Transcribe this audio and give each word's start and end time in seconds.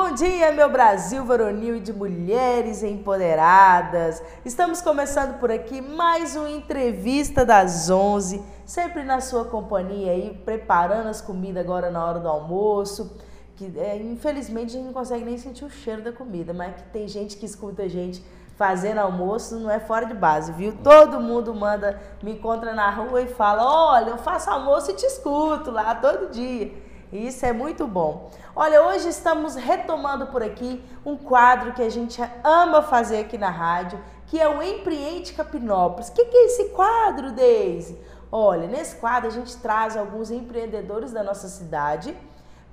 Bom 0.00 0.12
dia, 0.12 0.52
meu 0.52 0.70
Brasil 0.70 1.24
varonil 1.24 1.74
e 1.74 1.80
de 1.80 1.92
mulheres 1.92 2.84
empoderadas. 2.84 4.22
Estamos 4.44 4.80
começando 4.80 5.40
por 5.40 5.50
aqui 5.50 5.80
mais 5.80 6.36
uma 6.36 6.48
entrevista 6.48 7.44
das 7.44 7.90
11, 7.90 8.40
sempre 8.64 9.02
na 9.02 9.20
sua 9.20 9.44
companhia 9.46 10.12
aí, 10.12 10.40
preparando 10.44 11.08
as 11.08 11.20
comidas 11.20 11.64
agora 11.64 11.90
na 11.90 12.06
hora 12.06 12.20
do 12.20 12.28
almoço. 12.28 13.18
Que 13.56 13.76
é, 13.76 13.96
infelizmente 13.96 14.68
a 14.68 14.78
gente 14.78 14.86
não 14.86 14.92
consegue 14.92 15.24
nem 15.24 15.36
sentir 15.36 15.64
o 15.64 15.70
cheiro 15.70 16.00
da 16.00 16.12
comida, 16.12 16.54
mas 16.54 16.76
que 16.76 16.82
tem 16.90 17.08
gente 17.08 17.36
que 17.36 17.44
escuta 17.44 17.82
a 17.82 17.88
gente 17.88 18.24
fazendo 18.56 18.98
almoço 18.98 19.58
não 19.58 19.68
é 19.68 19.80
fora 19.80 20.06
de 20.06 20.14
base, 20.14 20.52
viu? 20.52 20.76
Todo 20.80 21.20
mundo 21.20 21.52
manda, 21.52 22.00
me 22.22 22.34
encontra 22.34 22.72
na 22.72 22.88
rua 22.88 23.20
e 23.20 23.26
fala: 23.26 23.64
"Olha, 23.64 24.10
eu 24.10 24.18
faço 24.18 24.48
almoço 24.48 24.92
e 24.92 24.94
te 24.94 25.04
escuto 25.04 25.72
lá 25.72 25.92
todo 25.96 26.30
dia". 26.30 26.86
Isso 27.12 27.46
é 27.46 27.52
muito 27.52 27.86
bom. 27.86 28.30
Olha, 28.60 28.82
hoje 28.88 29.08
estamos 29.08 29.54
retomando 29.54 30.26
por 30.26 30.42
aqui 30.42 30.84
um 31.06 31.16
quadro 31.16 31.72
que 31.74 31.80
a 31.80 31.88
gente 31.88 32.20
ama 32.42 32.82
fazer 32.82 33.20
aqui 33.20 33.38
na 33.38 33.50
rádio, 33.50 34.00
que 34.26 34.40
é 34.40 34.48
o 34.48 34.60
Empreende 34.60 35.32
Capinópolis. 35.32 36.08
O 36.08 36.12
que, 36.12 36.24
que 36.24 36.36
é 36.36 36.46
esse 36.46 36.64
quadro, 36.70 37.30
Deise? 37.30 37.96
Olha, 38.32 38.66
nesse 38.66 38.96
quadro 38.96 39.28
a 39.28 39.32
gente 39.32 39.56
traz 39.58 39.96
alguns 39.96 40.32
empreendedores 40.32 41.12
da 41.12 41.22
nossa 41.22 41.46
cidade 41.46 42.16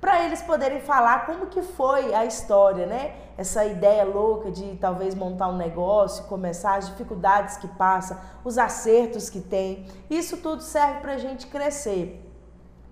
para 0.00 0.24
eles 0.24 0.42
poderem 0.42 0.80
falar 0.80 1.24
como 1.24 1.46
que 1.46 1.62
foi 1.62 2.12
a 2.12 2.24
história, 2.24 2.84
né? 2.84 3.14
Essa 3.38 3.64
ideia 3.64 4.04
louca 4.04 4.50
de 4.50 4.76
talvez 4.78 5.14
montar 5.14 5.46
um 5.46 5.56
negócio, 5.56 6.24
começar 6.24 6.74
as 6.74 6.88
dificuldades 6.88 7.58
que 7.58 7.68
passa, 7.68 8.20
os 8.44 8.58
acertos 8.58 9.30
que 9.30 9.40
tem. 9.40 9.86
Isso 10.10 10.38
tudo 10.38 10.62
serve 10.62 10.98
para 10.98 11.12
a 11.12 11.18
gente 11.18 11.46
crescer 11.46 12.25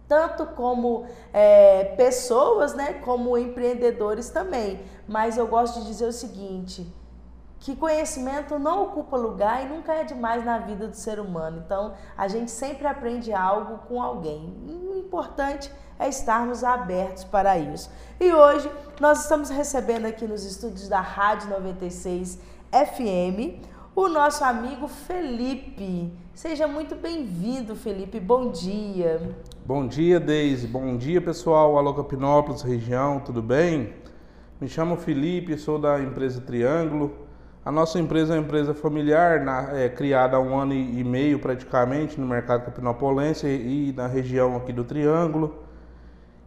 tanto 0.08 0.46
como 0.46 1.06
é, 1.32 1.94
pessoas, 1.96 2.74
né, 2.74 2.94
como 3.04 3.36
empreendedores 3.38 4.30
também. 4.30 4.82
Mas 5.08 5.36
eu 5.36 5.46
gosto 5.46 5.80
de 5.80 5.86
dizer 5.86 6.06
o 6.06 6.12
seguinte, 6.12 6.86
que 7.60 7.74
conhecimento 7.74 8.58
não 8.58 8.82
ocupa 8.84 9.16
lugar 9.16 9.64
e 9.64 9.68
nunca 9.68 9.94
é 9.94 10.04
demais 10.04 10.44
na 10.44 10.58
vida 10.58 10.86
do 10.86 10.96
ser 10.96 11.18
humano. 11.18 11.62
Então, 11.64 11.94
a 12.16 12.28
gente 12.28 12.50
sempre 12.50 12.86
aprende 12.86 13.32
algo 13.32 13.78
com 13.88 14.02
alguém. 14.02 14.54
O 14.68 14.98
importante 14.98 15.72
é 15.98 16.08
estarmos 16.08 16.62
abertos 16.62 17.24
para 17.24 17.56
isso. 17.56 17.90
E 18.20 18.32
hoje 18.32 18.70
nós 19.00 19.22
estamos 19.22 19.48
recebendo 19.48 20.04
aqui 20.04 20.26
nos 20.26 20.44
estúdios 20.44 20.88
da 20.88 21.00
Rádio 21.00 21.48
96 21.48 22.38
FM 22.70 23.73
o 23.94 24.08
nosso 24.08 24.42
amigo 24.42 24.88
Felipe. 24.88 26.12
Seja 26.34 26.66
muito 26.66 26.96
bem-vindo, 26.96 27.76
Felipe. 27.76 28.18
Bom 28.18 28.50
dia. 28.50 29.20
Bom 29.64 29.86
dia, 29.86 30.18
Deise. 30.18 30.66
Bom 30.66 30.96
dia, 30.96 31.20
pessoal. 31.20 31.78
Alô, 31.78 31.94
Capinópolis, 31.94 32.62
região, 32.62 33.20
tudo 33.20 33.40
bem? 33.40 33.92
Me 34.60 34.68
chamo 34.68 34.96
Felipe, 34.96 35.56
sou 35.56 35.78
da 35.78 36.00
empresa 36.00 36.40
Triângulo. 36.40 37.14
A 37.64 37.70
nossa 37.70 37.98
empresa 38.00 38.34
é 38.34 38.38
uma 38.38 38.44
empresa 38.44 38.74
familiar, 38.74 39.40
na, 39.40 39.78
é, 39.78 39.88
criada 39.88 40.36
há 40.36 40.40
um 40.40 40.58
ano 40.58 40.74
e 40.74 41.02
meio 41.04 41.38
praticamente 41.38 42.20
no 42.20 42.26
mercado 42.26 42.64
capinopolense 42.64 43.46
e 43.46 43.94
na 43.96 44.08
região 44.08 44.56
aqui 44.56 44.72
do 44.72 44.82
Triângulo. 44.82 45.62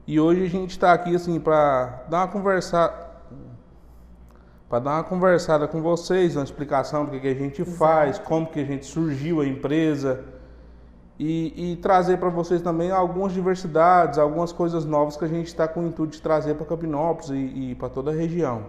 E 0.06 0.20
hoje 0.20 0.44
a 0.44 0.50
gente 0.50 0.72
está 0.72 0.94
aqui 0.94 1.16
assim 1.16 1.40
para 1.40 2.04
dar 2.10 2.20
uma 2.20 2.28
conversa, 2.28 3.07
para 4.70 4.80
dar 4.80 4.92
uma 4.96 5.04
conversada 5.04 5.68
com 5.68 5.82
vocês, 5.82 6.36
uma 6.36 6.44
explicação 6.44 7.06
do 7.06 7.12
que, 7.12 7.20
que 7.20 7.28
a 7.28 7.34
gente 7.34 7.62
Exato. 7.62 7.78
faz, 7.78 8.20
como 8.20 8.48
que 8.48 8.60
a 8.60 8.66
gente 8.66 8.86
surgiu 8.86 9.42
a 9.42 9.46
empresa 9.46 10.26
e, 11.20 11.72
e 11.72 11.76
trazer 11.78 12.18
para 12.18 12.30
vocês 12.30 12.62
também 12.62 12.92
algumas 12.92 13.32
diversidades, 13.32 14.20
algumas 14.20 14.52
coisas 14.52 14.86
novas 14.86 15.16
que 15.16 15.26
a 15.26 15.28
gente 15.28 15.48
está 15.48 15.68
com 15.68 15.82
o 15.82 15.88
intuito 15.88 16.14
de 16.14 16.22
trazer 16.22 16.56
para 16.56 16.66
Capinópolis 16.66 17.30
e, 17.30 17.72
e 17.72 17.76
para 17.76 17.90
toda 17.90 18.12
a 18.12 18.14
região. 18.14 18.66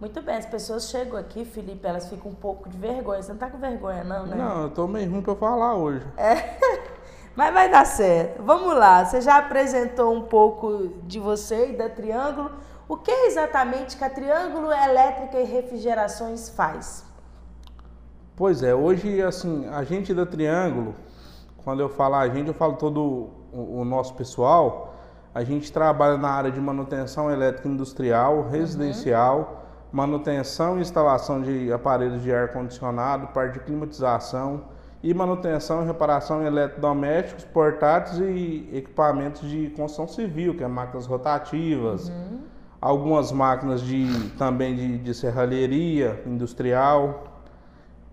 Muito 0.00 0.20
bem, 0.22 0.36
as 0.36 0.46
pessoas 0.46 0.88
chegam 0.88 1.18
aqui, 1.18 1.44
Felipe, 1.44 1.86
elas 1.86 2.08
ficam 2.08 2.30
um 2.30 2.34
pouco 2.34 2.68
de 2.68 2.76
vergonha. 2.76 3.22
Você 3.22 3.28
não 3.28 3.36
está 3.36 3.48
com 3.48 3.58
vergonha, 3.58 4.02
não, 4.02 4.26
né? 4.26 4.36
Não, 4.36 4.62
eu 4.64 4.70
tô 4.70 4.88
meio 4.88 5.10
ruim 5.10 5.22
para 5.22 5.36
falar 5.36 5.74
hoje. 5.76 6.04
É. 6.16 6.58
Mas 7.36 7.52
vai 7.52 7.70
dar 7.70 7.84
certo. 7.84 8.42
Vamos 8.42 8.74
lá, 8.74 9.04
você 9.04 9.20
já 9.20 9.38
apresentou 9.38 10.12
um 10.12 10.22
pouco 10.22 10.88
de 11.04 11.18
você 11.18 11.70
e 11.70 11.76
da 11.76 11.88
Triângulo. 11.88 12.50
O 12.86 12.98
que 12.98 13.10
exatamente 13.10 13.96
que 13.96 14.04
a 14.04 14.10
Triângulo 14.10 14.70
Elétrica 14.70 15.40
e 15.40 15.44
Refrigerações 15.44 16.50
faz? 16.50 17.04
Pois 18.36 18.62
é, 18.62 18.74
hoje 18.74 19.22
assim, 19.22 19.66
a 19.68 19.82
gente 19.84 20.12
da 20.12 20.26
Triângulo, 20.26 20.94
quando 21.64 21.80
eu 21.80 21.88
falo 21.88 22.16
a 22.16 22.28
gente, 22.28 22.48
eu 22.48 22.54
falo 22.54 22.74
todo 22.74 23.30
o, 23.52 23.80
o 23.80 23.84
nosso 23.84 24.14
pessoal. 24.14 24.94
A 25.34 25.42
gente 25.42 25.72
trabalha 25.72 26.18
na 26.18 26.28
área 26.28 26.50
de 26.50 26.60
manutenção 26.60 27.30
elétrica 27.30 27.68
industrial, 27.68 28.36
uhum. 28.36 28.50
residencial, 28.50 29.38
uhum. 29.38 29.46
manutenção 29.90 30.78
e 30.78 30.82
instalação 30.82 31.40
de 31.40 31.72
aparelhos 31.72 32.22
de 32.22 32.34
ar-condicionado, 32.34 33.28
parte 33.28 33.54
de 33.54 33.60
climatização 33.60 34.64
e 35.02 35.12
manutenção 35.14 35.82
e 35.82 35.86
reparação 35.86 36.42
em 36.42 36.46
eletrodomésticos, 36.46 37.44
portáteis 37.44 38.18
e 38.18 38.68
equipamentos 38.72 39.48
de 39.48 39.70
construção 39.70 40.06
civil, 40.06 40.56
que 40.56 40.62
é 40.62 40.68
máquinas 40.68 41.06
rotativas, 41.06 42.08
uhum. 42.08 42.43
Algumas 42.84 43.32
máquinas 43.32 43.80
de, 43.80 44.28
também 44.36 44.76
de, 44.76 44.98
de 44.98 45.14
serralheria 45.14 46.22
industrial. 46.26 47.24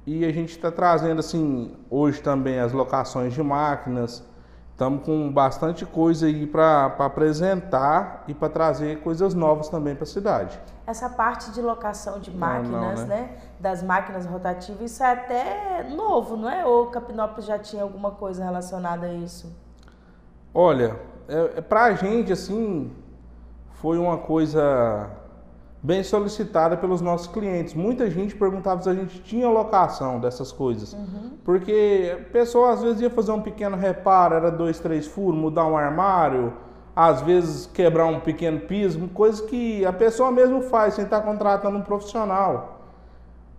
E 0.07 0.23
a 0.23 0.31
gente 0.31 0.51
está 0.51 0.71
trazendo 0.71 1.19
assim 1.19 1.75
hoje 1.89 2.21
também 2.21 2.57
as 2.57 2.71
locações 2.71 3.33
de 3.33 3.43
máquinas. 3.43 4.25
Estamos 4.71 5.03
com 5.03 5.29
bastante 5.29 5.85
coisa 5.85 6.25
aí 6.25 6.47
para 6.47 6.85
apresentar 6.85 8.23
e 8.29 8.33
para 8.33 8.47
trazer 8.47 9.01
coisas 9.01 9.33
novas 9.33 9.67
também 9.67 9.93
para 9.93 10.03
a 10.03 10.07
cidade. 10.07 10.57
Essa 10.87 11.09
parte 11.09 11.51
de 11.51 11.61
locação 11.61 12.19
de 12.19 12.31
máquinas, 12.31 12.71
não, 12.71 12.95
não, 12.95 12.95
né? 12.95 13.05
né? 13.05 13.37
Das 13.59 13.83
máquinas 13.83 14.25
rotativas, 14.25 14.89
isso 14.89 15.03
é 15.03 15.11
até 15.11 15.83
novo, 15.89 16.37
não 16.37 16.49
é? 16.49 16.65
Ou 16.65 16.87
Capinópolis 16.87 17.45
já 17.45 17.59
tinha 17.59 17.83
alguma 17.83 18.11
coisa 18.11 18.41
relacionada 18.45 19.07
a 19.07 19.13
isso? 19.13 19.53
Olha, 20.53 20.95
é, 21.27 21.57
é 21.57 21.61
para 21.61 21.83
a 21.83 21.93
gente 21.93 22.31
assim 22.31 22.89
foi 23.81 23.97
uma 23.97 24.17
coisa 24.17 25.09
bem 25.81 26.03
solicitada 26.03 26.77
pelos 26.77 27.01
nossos 27.01 27.25
clientes. 27.25 27.73
Muita 27.73 28.09
gente 28.11 28.35
perguntava 28.35 28.79
se 28.83 28.89
a 28.89 28.93
gente 28.93 29.19
tinha 29.23 29.49
locação 29.49 30.19
dessas 30.19 30.51
coisas. 30.51 30.93
Uhum. 30.93 31.31
Porque 31.43 32.15
a 32.15 32.31
pessoa 32.31 32.73
às 32.73 32.83
vezes 32.83 33.01
ia 33.01 33.09
fazer 33.09 33.31
um 33.31 33.41
pequeno 33.41 33.75
reparo, 33.75 34.35
era 34.35 34.51
dois, 34.51 34.79
três 34.79 35.07
furos, 35.07 35.39
mudar 35.39 35.65
um 35.65 35.75
armário, 35.75 36.53
às 36.95 37.21
vezes 37.21 37.65
quebrar 37.65 38.05
um 38.05 38.19
pequeno 38.19 38.59
piso, 38.59 38.99
coisa 39.07 39.41
que 39.47 39.83
a 39.83 39.91
pessoa 39.91 40.31
mesmo 40.31 40.61
faz 40.61 40.93
sem 40.93 41.05
estar 41.05 41.21
contratando 41.21 41.77
um 41.77 41.81
profissional. 41.81 42.81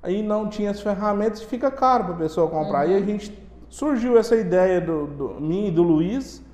Aí 0.00 0.22
não 0.22 0.48
tinha 0.48 0.70
as 0.70 0.80
ferramentas 0.80 1.40
e 1.40 1.46
fica 1.46 1.68
caro 1.68 2.04
para 2.04 2.14
a 2.14 2.18
pessoa 2.18 2.48
comprar. 2.48 2.86
Uhum. 2.86 2.92
E 2.92 2.96
a 2.96 3.00
gente 3.00 3.36
surgiu 3.68 4.16
essa 4.16 4.36
ideia 4.36 4.80
do, 4.80 5.06
do 5.08 5.28
mim 5.40 5.66
e 5.66 5.70
do 5.72 5.82
Luiz 5.82 6.44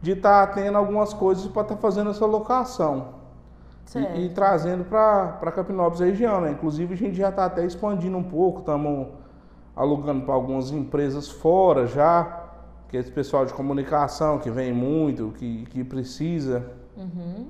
de 0.00 0.12
estar 0.12 0.46
tá 0.46 0.52
tendo 0.54 0.78
algumas 0.78 1.12
coisas 1.12 1.46
para 1.46 1.62
estar 1.62 1.74
tá 1.74 1.80
fazendo 1.80 2.10
essa 2.10 2.26
locação 2.26 3.20
e, 4.14 4.26
e, 4.26 4.28
trazendo 4.28 4.84
para 4.84 5.52
Capinópolis 5.52 6.00
região, 6.00 6.40
né? 6.40 6.52
Inclusive 6.52 6.94
a 6.94 6.96
gente 6.96 7.16
já 7.16 7.30
está 7.30 7.46
até 7.46 7.64
expandindo 7.64 8.16
um 8.16 8.22
pouco, 8.22 8.60
estamos 8.60 9.08
alugando 9.74 10.24
para 10.24 10.34
algumas 10.34 10.70
empresas 10.70 11.28
fora 11.28 11.86
já, 11.86 12.50
que 12.88 12.96
é 12.96 13.00
esse 13.00 13.10
pessoal 13.10 13.44
de 13.44 13.52
comunicação 13.52 14.38
que 14.38 14.50
vem 14.50 14.72
muito, 14.72 15.32
que, 15.36 15.64
que 15.66 15.82
precisa. 15.82 16.70
Uhum. 16.96 17.48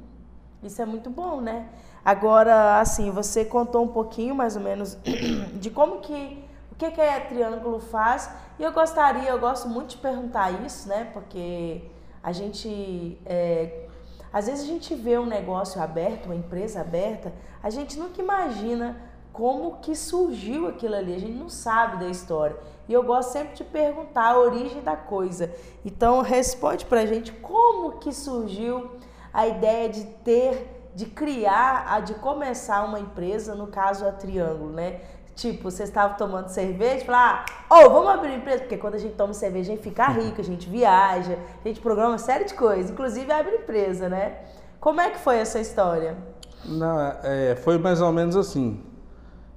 Isso 0.62 0.81
é 0.81 0.87
muito 0.87 1.11
bom, 1.11 1.41
né? 1.41 1.69
Agora, 2.05 2.81
assim, 2.81 3.11
você 3.11 3.44
contou 3.44 3.84
um 3.84 3.88
pouquinho 3.88 4.34
mais 4.34 4.56
ou 4.56 4.62
menos 4.62 4.97
de 5.61 5.71
como 5.71 6.00
que 6.00 6.44
o 6.72 6.75
que, 6.81 6.91
que 6.91 7.00
a 7.00 7.21
Triângulo 7.21 7.78
faz 7.78 8.31
e 8.59 8.62
eu 8.62 8.72
gostaria, 8.72 9.28
eu 9.28 9.38
gosto 9.38 9.69
muito 9.69 9.91
de 9.91 9.97
perguntar 9.99 10.50
isso, 10.65 10.88
né? 10.88 11.11
Porque 11.12 11.82
a 12.22 12.32
gente 12.32 13.19
é, 13.25 13.86
às 14.32 14.47
vezes 14.47 14.64
a 14.64 14.66
gente 14.66 14.94
vê 14.94 15.19
um 15.19 15.26
negócio 15.26 15.82
aberto, 15.82 16.26
uma 16.26 16.36
empresa 16.36 16.81
aberta, 16.81 17.32
a 17.62 17.69
gente 17.69 17.98
nunca 17.98 18.22
imagina 18.22 18.96
como 19.32 19.78
que 19.78 19.94
surgiu 19.94 20.69
aquilo 20.69 20.94
ali, 20.94 21.14
a 21.14 21.19
gente 21.19 21.37
não 21.38 21.49
sabe 21.49 21.99
da 21.99 22.08
história. 22.08 22.56
E 22.88 22.93
eu 22.93 23.02
gosto 23.02 23.32
sempre 23.32 23.55
de 23.55 23.64
perguntar 23.64 24.32
a 24.32 24.38
origem 24.38 24.82
da 24.82 24.96
coisa. 24.96 25.52
Então 25.84 26.20
responde 26.22 26.84
pra 26.84 27.06
gente 27.06 27.32
como 27.32 27.99
que 27.99 28.12
surgiu 28.12 28.90
a 29.32 29.46
ideia 29.46 29.88
de 29.88 30.05
ter, 30.25 30.90
de 30.94 31.06
criar, 31.06 32.02
de 32.02 32.14
começar 32.14 32.84
uma 32.84 33.00
empresa, 33.00 33.55
no 33.55 33.69
caso 33.69 34.06
a 34.06 34.12
Triângulo, 34.12 34.72
né? 34.72 35.00
Tipo, 35.40 35.70
vocês 35.70 35.88
estavam 35.88 36.19
tomando 36.19 36.48
cerveja, 36.48 37.02
falar, 37.06 37.46
ah, 37.70 37.87
oh, 37.87 37.88
vamos 37.88 38.10
abrir 38.10 38.34
empresa, 38.34 38.58
porque 38.58 38.76
quando 38.76 38.96
a 38.96 38.98
gente 38.98 39.14
toma 39.14 39.32
cerveja 39.32 39.72
a 39.72 39.75
gente 39.75 39.82
fica 39.82 40.06
rico, 40.08 40.38
a 40.38 40.44
gente 40.44 40.69
viaja, 40.69 41.38
a 41.64 41.66
gente 41.66 41.81
programa 41.81 42.10
uma 42.10 42.19
série 42.19 42.44
de 42.44 42.52
coisas, 42.52 42.90
inclusive 42.90 43.32
abre 43.32 43.54
empresa, 43.56 44.06
né? 44.06 44.34
Como 44.78 45.00
é 45.00 45.08
que 45.08 45.19
foi 45.19 45.38
essa 45.38 45.58
história? 45.58 46.14
Não, 46.62 47.00
é, 47.22 47.56
foi 47.56 47.78
mais 47.78 48.02
ou 48.02 48.12
menos 48.12 48.37
assim. 48.37 48.82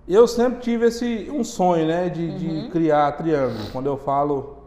Eu 0.07 0.25
sempre 0.25 0.62
tive 0.62 0.85
esse 0.85 1.30
um 1.30 1.44
sonho, 1.44 1.86
né, 1.86 2.07
de, 2.07 2.29
uhum. 2.29 2.38
de 2.38 2.69
criar 2.69 3.12
triângulo. 3.18 3.69
Quando 3.74 3.88
eu 3.88 3.97
falo 3.97 4.59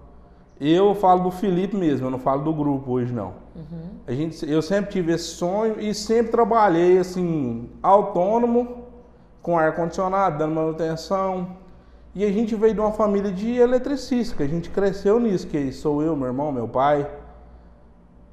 Eu 0.61 0.95
falo 0.95 1.25
do 1.25 1.31
Felipe 1.31 1.77
mesmo, 1.77 2.09
eu 2.09 2.11
não 2.11 2.19
falo 2.19 2.43
do 2.43 2.53
grupo 2.53 2.93
hoje 2.93 3.13
não. 3.13 3.33
Uhum. 3.55 3.91
A 4.07 4.13
gente, 4.13 4.51
eu 4.51 4.61
sempre 4.61 4.91
tive 4.91 5.13
esse 5.13 5.25
sonho 5.25 5.81
e 5.81 5.95
sempre 5.95 6.31
trabalhei 6.31 6.99
assim 6.99 7.71
autônomo, 7.83 8.86
com 9.47 9.57
ar 9.57 9.77
condicionado, 9.77 10.39
dando 10.39 10.57
manutenção. 10.57 11.51
E 12.13 12.25
a 12.25 12.33
gente 12.33 12.57
veio 12.57 12.75
de 12.75 12.81
uma 12.81 12.91
família 12.91 13.31
de 13.31 13.57
eletricistas, 13.57 14.37
que 14.37 14.43
a 14.43 14.49
gente 14.49 14.69
cresceu 14.71 15.21
nisso, 15.21 15.47
que 15.47 15.71
sou 15.71 16.03
eu, 16.03 16.17
meu 16.17 16.27
irmão, 16.27 16.51
meu 16.51 16.67
pai. 16.67 17.09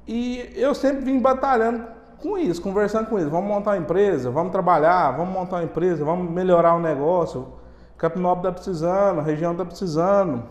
E 0.08 0.52
eu 0.56 0.74
sempre 0.74 1.04
vim 1.04 1.20
batalhando 1.20 1.84
com 2.20 2.36
isso, 2.36 2.60
conversando 2.60 3.06
com 3.06 3.16
eles. 3.16 3.30
Vamos 3.30 3.46
montar 3.46 3.70
uma 3.70 3.76
empresa, 3.76 4.28
vamos 4.28 4.50
trabalhar, 4.50 5.12
vamos 5.12 5.32
montar 5.32 5.58
uma 5.58 5.62
empresa, 5.62 6.04
vamos 6.04 6.28
melhorar 6.32 6.74
o 6.74 6.80
negócio. 6.80 7.46
Capinópolis 7.96 8.48
está 8.48 8.52
precisando, 8.52 9.20
a 9.20 9.22
região 9.22 9.52
está 9.52 9.64
precisando. 9.64 10.42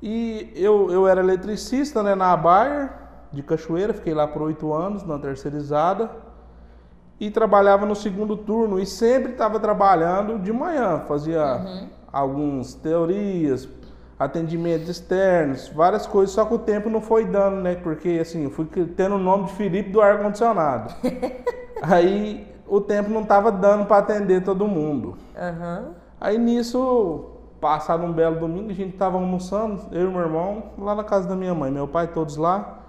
E 0.00 0.52
eu, 0.54 0.88
eu 0.92 1.08
era 1.08 1.18
eletricista 1.18 2.00
né, 2.00 2.14
na 2.14 2.36
Bayer, 2.36 2.92
de 3.32 3.42
Cachoeira, 3.42 3.92
fiquei 3.92 4.14
lá 4.14 4.28
por 4.28 4.42
oito 4.42 4.72
anos, 4.72 5.02
na 5.02 5.18
terceirizada. 5.18 6.08
E 7.18 7.30
trabalhava 7.30 7.86
no 7.86 7.94
segundo 7.94 8.36
turno 8.36 8.78
e 8.78 8.86
sempre 8.86 9.32
estava 9.32 9.60
trabalhando 9.60 10.38
de 10.38 10.52
manhã, 10.52 11.00
fazia 11.06 11.56
uhum. 11.56 11.88
algumas 12.12 12.74
teorias, 12.74 13.68
atendimentos 14.18 14.88
externos, 14.88 15.68
várias 15.68 16.06
coisas, 16.06 16.34
só 16.34 16.44
que 16.44 16.54
o 16.54 16.58
tempo 16.58 16.88
não 16.90 17.00
foi 17.00 17.24
dando, 17.24 17.56
né? 17.60 17.76
Porque 17.76 18.18
assim, 18.20 18.44
eu 18.44 18.50
fui 18.50 18.66
tendo 18.96 19.14
o 19.16 19.18
nome 19.18 19.46
de 19.46 19.52
Felipe 19.52 19.90
do 19.90 20.00
ar-condicionado. 20.00 20.94
Aí 21.82 22.46
o 22.66 22.80
tempo 22.80 23.10
não 23.10 23.22
estava 23.22 23.52
dando 23.52 23.86
para 23.86 23.98
atender 23.98 24.42
todo 24.42 24.66
mundo. 24.66 25.16
Uhum. 25.36 25.92
Aí 26.20 26.38
nisso, 26.38 27.26
passado 27.60 28.04
um 28.04 28.12
belo 28.12 28.40
domingo, 28.40 28.70
a 28.70 28.74
gente 28.74 28.94
estava 28.94 29.16
almoçando, 29.16 29.82
eu 29.92 30.08
e 30.08 30.12
meu 30.12 30.20
irmão, 30.20 30.70
lá 30.78 30.94
na 30.94 31.04
casa 31.04 31.28
da 31.28 31.36
minha 31.36 31.54
mãe, 31.54 31.70
meu 31.70 31.86
pai 31.86 32.08
todos 32.08 32.36
lá. 32.36 32.83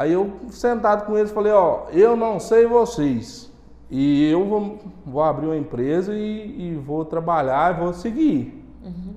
Aí 0.00 0.14
eu 0.14 0.32
sentado 0.48 1.04
com 1.04 1.18
eles 1.18 1.30
falei, 1.30 1.52
ó, 1.52 1.82
eu 1.92 2.16
não 2.16 2.40
sei 2.40 2.64
vocês. 2.64 3.52
E 3.90 4.30
eu 4.30 4.46
vou, 4.46 4.78
vou 5.04 5.22
abrir 5.22 5.44
uma 5.44 5.58
empresa 5.58 6.14
e, 6.14 6.70
e 6.70 6.74
vou 6.74 7.04
trabalhar 7.04 7.74
e 7.74 7.80
vou 7.80 7.92
seguir. 7.92 8.66
Uhum. 8.82 9.16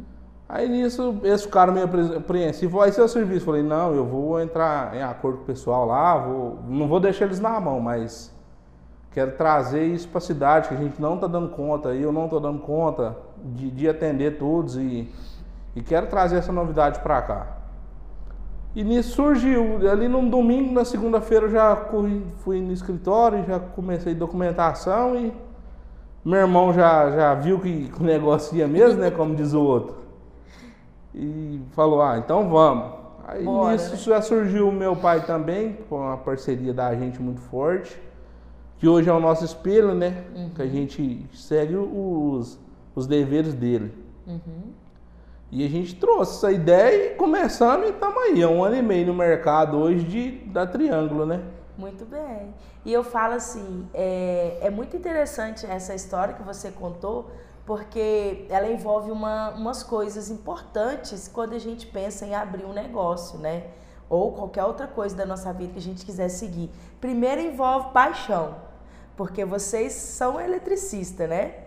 Aí 0.50 0.68
nisso, 0.68 1.22
esse 1.24 1.48
cara 1.48 1.72
meio 1.72 1.90
apreensivo, 2.18 2.82
aí 2.82 2.92
seu 2.92 3.08
serviço. 3.08 3.46
Falei, 3.46 3.64
não, 3.64 3.96
eu 3.96 4.04
vou 4.04 4.42
entrar 4.42 4.94
em 4.94 5.02
acordo 5.02 5.38
com 5.38 5.44
o 5.44 5.46
pessoal 5.46 5.86
lá, 5.86 6.18
vou, 6.18 6.60
não 6.68 6.90
vou 6.90 7.00
deixar 7.00 7.26
eles 7.28 7.40
na 7.40 7.58
mão, 7.62 7.80
mas 7.80 8.36
quero 9.14 9.38
trazer 9.38 9.86
isso 9.86 10.10
para 10.10 10.18
a 10.18 10.22
cidade, 10.22 10.68
que 10.68 10.74
a 10.74 10.78
gente 10.78 11.02
não 11.02 11.16
está 11.16 11.28
dando 11.28 11.48
conta, 11.48 11.96
eu 11.96 12.12
não 12.12 12.26
estou 12.26 12.42
dando 12.42 12.60
conta 12.60 13.16
de, 13.42 13.72
de, 13.72 13.88
atender 13.88 14.38
todos 14.38 14.76
e, 14.76 15.10
e 15.78 15.82
quero 15.82 16.08
trazer 16.08 16.40
essa 16.40 16.52
novidade 16.52 17.00
para 17.00 17.22
cá. 17.22 17.63
E 18.76 18.84
nisso 18.84 19.16
surgiu, 19.16 19.88
ali 19.90 20.08
num 20.08 20.30
domingo, 20.30 20.74
na 20.74 20.84
segunda-feira 20.84 21.46
eu 21.46 21.52
já 21.52 21.76
corri, 21.76 22.26
fui 22.38 22.60
no 22.60 22.72
escritório, 22.72 23.46
já 23.46 23.60
comecei 23.60 24.16
documentação 24.16 25.16
e 25.16 25.34
meu 26.26 26.40
irmão 26.40 26.74
já, 26.74 27.12
já 27.12 27.36
viu 27.36 27.60
que 27.60 27.92
o 28.00 28.04
negócio 28.04 28.58
ia 28.58 28.68
mesmo, 28.68 29.00
né, 29.00 29.12
como 29.12 29.36
diz 29.36 29.54
o 29.54 29.62
outro 29.62 30.04
e 31.14 31.62
falou: 31.72 32.02
ah, 32.02 32.18
então 32.18 32.50
vamos. 32.50 33.04
Aí 33.26 33.44
Bora, 33.44 33.74
nisso 33.74 33.92
né? 33.92 33.98
já 33.98 34.22
surgiu 34.22 34.68
o 34.68 34.72
meu 34.72 34.96
pai 34.96 35.26
também, 35.26 35.78
com 35.88 35.98
uma 35.98 36.18
parceria 36.18 36.74
da 36.74 36.94
gente 36.96 37.22
muito 37.22 37.40
forte, 37.42 37.98
que 38.78 38.88
hoje 38.88 39.10
é 39.10 39.14
o 39.14 39.20
nosso 39.20 39.46
espelho, 39.46 39.94
né? 39.94 40.24
Uhum. 40.36 40.50
Que 40.50 40.62
a 40.62 40.68
gente 40.68 41.26
segue 41.34 41.76
os, 41.76 42.60
os 42.96 43.08
deveres 43.08 43.54
dele. 43.54 43.94
Uhum. 44.28 44.74
E 45.56 45.64
a 45.64 45.70
gente 45.70 45.94
trouxe 45.94 46.38
essa 46.38 46.52
ideia 46.52 47.12
e 47.12 47.16
começamos 47.16 47.86
e 47.86 47.92
estamos 47.92 48.18
aí. 48.24 48.42
É 48.42 48.48
um 48.48 48.64
ano 48.64 48.76
e 48.76 48.82
meio 48.82 49.06
no 49.06 49.14
mercado 49.14 49.78
hoje 49.78 50.04
de, 50.04 50.32
da 50.48 50.66
Triângulo, 50.66 51.28
né? 51.28 51.44
Muito 51.78 52.06
bem. 52.06 52.56
E 52.84 52.92
eu 52.92 53.04
falo 53.04 53.36
assim, 53.36 53.88
é, 53.94 54.58
é 54.62 54.72
muito 54.72 54.98
interessante 54.98 55.64
essa 55.68 55.94
história 55.94 56.34
que 56.34 56.42
você 56.42 56.72
contou, 56.72 57.30
porque 57.68 58.48
ela 58.50 58.68
envolve 58.68 59.12
uma, 59.12 59.52
umas 59.52 59.84
coisas 59.84 60.32
importantes 60.32 61.28
quando 61.28 61.54
a 61.54 61.60
gente 61.60 61.86
pensa 61.86 62.26
em 62.26 62.34
abrir 62.34 62.66
um 62.66 62.74
negócio, 62.74 63.38
né? 63.38 63.68
Ou 64.10 64.32
qualquer 64.32 64.64
outra 64.64 64.88
coisa 64.88 65.16
da 65.16 65.24
nossa 65.26 65.54
vida 65.54 65.74
que 65.74 65.78
a 65.78 65.84
gente 65.84 66.04
quiser 66.04 66.30
seguir. 66.30 66.72
Primeiro 67.00 67.40
envolve 67.40 67.94
paixão, 67.94 68.56
porque 69.16 69.46
vocês 69.46 69.94
são 69.94 70.42
eletricistas, 70.42 71.30
né? 71.30 71.63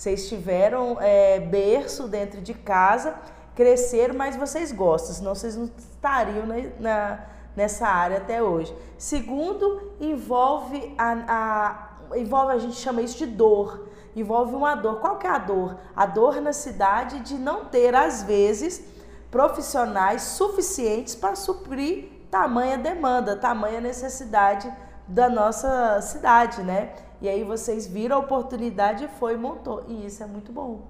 Vocês 0.00 0.30
tiveram 0.30 0.96
é, 0.98 1.38
berço 1.40 2.08
dentro 2.08 2.40
de 2.40 2.54
casa, 2.54 3.16
cresceram, 3.54 4.14
mas 4.14 4.34
vocês 4.34 4.72
gostam, 4.72 5.14
senão 5.14 5.34
vocês 5.34 5.54
não 5.56 5.66
estariam 5.66 6.46
na, 6.46 6.56
na 6.80 7.20
nessa 7.54 7.86
área 7.86 8.16
até 8.16 8.42
hoje. 8.42 8.74
Segundo, 8.96 9.92
envolve 10.00 10.94
a, 10.96 11.90
a, 12.12 12.16
envolve 12.16 12.50
a 12.50 12.58
gente 12.58 12.76
chama 12.76 13.02
isso 13.02 13.18
de 13.18 13.26
dor 13.26 13.88
envolve 14.16 14.54
uma 14.54 14.74
dor. 14.74 15.00
Qual 15.00 15.18
que 15.18 15.26
é 15.26 15.30
a 15.30 15.36
dor? 15.36 15.76
A 15.94 16.06
dor 16.06 16.40
na 16.40 16.54
cidade 16.54 17.20
de 17.20 17.34
não 17.34 17.66
ter, 17.66 17.94
às 17.94 18.22
vezes, 18.22 18.82
profissionais 19.30 20.22
suficientes 20.22 21.14
para 21.14 21.36
suprir 21.36 22.08
tamanha 22.30 22.78
demanda, 22.78 23.36
tamanha 23.36 23.82
necessidade 23.82 24.72
da 25.06 25.28
nossa 25.28 26.00
cidade, 26.00 26.62
né? 26.62 26.90
E 27.20 27.28
aí 27.28 27.44
vocês 27.44 27.86
viram 27.86 28.16
a 28.16 28.18
oportunidade 28.20 29.04
e 29.04 29.08
foi 29.08 29.34
e 29.34 29.36
montou. 29.36 29.84
E 29.88 30.06
isso 30.06 30.22
é 30.22 30.26
muito 30.26 30.52
bom, 30.52 30.80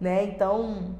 né? 0.00 0.24
Então, 0.24 0.94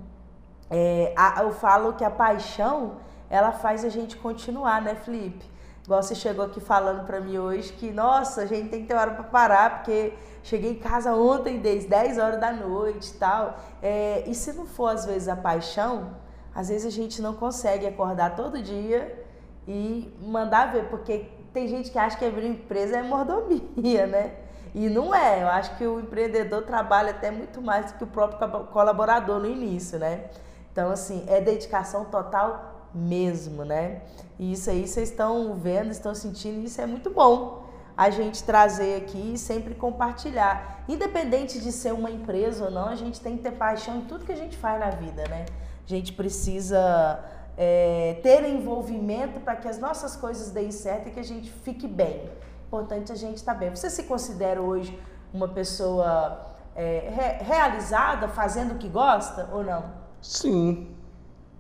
é, 0.71 1.15
a, 1.17 1.43
eu 1.43 1.53
falo 1.53 1.95
que 1.95 2.05
a 2.05 2.11
paixão, 2.11 2.97
ela 3.31 3.53
faz 3.53 3.85
a 3.85 3.89
gente 3.89 4.17
continuar, 4.17 4.83
né, 4.83 4.95
Felipe? 4.95 5.45
Igual 5.85 6.03
você 6.03 6.17
chegou 6.17 6.45
aqui 6.45 6.61
falando 6.61 7.07
para 7.07 7.21
mim 7.21 7.39
hoje 7.39 7.73
que, 7.73 7.93
nossa, 7.93 8.43
a 8.43 8.47
gente 8.47 8.69
tem 8.71 8.83
que 8.83 8.89
ter 8.89 8.95
hora 8.95 9.13
para 9.13 9.23
parar, 9.23 9.77
porque 9.77 10.15
cheguei 10.43 10.73
em 10.73 10.79
casa 10.79 11.15
ontem 11.15 11.61
desde 11.61 11.89
10 11.89 12.19
horas 12.19 12.41
da 12.41 12.53
noite 12.53 13.11
e 13.11 13.15
tal. 13.15 13.57
É, 13.81 14.25
e 14.27 14.35
se 14.35 14.53
não 14.53 14.67
for, 14.67 14.89
às 14.89 15.07
vezes, 15.07 15.29
a 15.29 15.37
paixão, 15.37 16.17
às 16.53 16.69
vezes 16.69 16.87
a 16.87 16.91
gente 16.91 17.23
não 17.23 17.35
consegue 17.35 17.87
acordar 17.87 18.35
todo 18.35 18.61
dia 18.61 19.25
e 19.69 20.13
mandar 20.21 20.73
ver, 20.73 20.89
porque 20.89 21.29
tem 21.53 21.69
gente 21.69 21.91
que 21.91 21.99
acha 21.99 22.19
que 22.19 22.25
abrir 22.25 22.49
empresa 22.49 22.99
é 22.99 23.03
mordomia, 23.03 24.07
né? 24.11 24.46
E 24.77 24.91
não 24.91 25.15
é. 25.15 25.43
Eu 25.43 25.49
acho 25.49 25.75
que 25.79 25.87
o 25.87 25.99
empreendedor 25.99 26.63
trabalha 26.63 27.11
até 27.11 27.31
muito 27.31 27.63
mais 27.63 27.91
do 27.91 27.95
que 27.97 28.05
o 28.05 28.07
próprio 28.07 28.67
colaborador 28.67 29.41
no 29.41 29.47
início, 29.47 29.99
né? 29.99 30.27
Então, 30.71 30.91
assim, 30.91 31.25
é 31.29 31.41
dedicação 31.41 32.05
total 32.05 32.91
mesmo, 32.95 33.65
né? 33.65 34.03
E 34.39 34.53
isso 34.53 34.69
aí 34.69 34.87
vocês 34.87 35.09
estão 35.09 35.55
vendo, 35.55 35.91
estão 35.91 36.15
sentindo, 36.15 36.63
isso 36.63 36.79
é 36.79 36.85
muito 36.85 37.09
bom 37.09 37.65
a 37.97 38.11
gente 38.11 38.45
trazer 38.45 38.97
aqui 38.97 39.33
e 39.33 39.39
sempre 39.39 39.75
compartilhar. 39.75 40.85
Independente 40.87 41.59
de 41.59 41.73
ser 41.73 41.95
uma 41.95 42.11
empresa 42.11 42.67
ou 42.67 42.71
não, 42.71 42.91
a 42.91 42.97
gente 42.97 43.19
tem 43.19 43.39
que 43.39 43.45
ter 43.45 43.53
paixão 43.53 43.97
em 43.97 44.03
tudo 44.03 44.27
que 44.27 44.33
a 44.33 44.37
gente 44.37 44.59
faz 44.59 44.79
na 44.79 44.91
vida, 44.91 45.27
né? 45.27 45.47
A 45.87 45.89
gente 45.89 46.13
precisa 46.13 47.25
é, 47.57 48.21
ter 48.23 48.47
envolvimento 48.47 49.41
para 49.41 49.57
que 49.57 49.69
as 49.69 49.79
nossas 49.79 50.15
coisas 50.17 50.51
deem 50.51 50.71
certo 50.71 51.09
e 51.09 51.13
que 51.13 51.21
a 51.21 51.25
gente 51.25 51.51
fique 51.51 51.89
bem. 51.89 52.29
Importante 52.67 53.13
a 53.13 53.15
gente 53.15 53.37
estar 53.37 53.55
tá 53.55 53.59
bem. 53.59 53.71
Você 53.71 53.89
se 53.89 54.03
considera 54.05 54.61
hoje 54.61 54.99
uma 55.33 55.49
pessoa 55.49 56.57
é, 56.75 57.09
re, 57.11 57.45
realizada, 57.45 58.29
fazendo 58.29 58.75
o 58.75 58.79
que 58.79 58.89
gosta 58.89 59.49
ou 59.53 59.63
não? 59.63 59.85
Sim, 60.21 60.89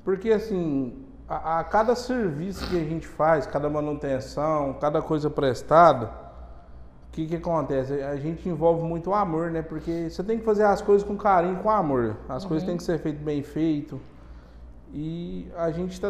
porque 0.04 0.30
assim, 0.30 1.06
a, 1.28 1.60
a, 1.60 1.64
cada 1.64 1.94
serviço 1.94 2.68
que 2.68 2.76
a 2.76 2.84
gente 2.84 3.06
faz, 3.06 3.46
cada 3.46 3.68
manutenção, 3.70 4.74
cada 4.80 5.00
coisa 5.00 5.30
prestada, 5.30 6.06
o 7.08 7.12
que, 7.12 7.26
que 7.26 7.36
acontece? 7.36 8.02
A 8.02 8.16
gente 8.16 8.48
envolve 8.48 8.82
muito 8.82 9.10
o 9.10 9.14
amor, 9.14 9.50
né? 9.50 9.62
Porque 9.62 10.10
você 10.10 10.22
tem 10.22 10.38
que 10.38 10.44
fazer 10.44 10.64
as 10.64 10.82
coisas 10.82 11.06
com 11.06 11.16
carinho, 11.16 11.56
com 11.62 11.70
amor. 11.70 12.16
As 12.28 12.42
uhum. 12.42 12.48
coisas 12.50 12.66
têm 12.66 12.76
que 12.76 12.82
ser 12.82 12.98
feitas 12.98 13.22
bem 13.22 13.42
feito. 13.42 13.98
E 14.92 15.50
a 15.56 15.70
gente 15.70 15.92
está. 15.92 16.08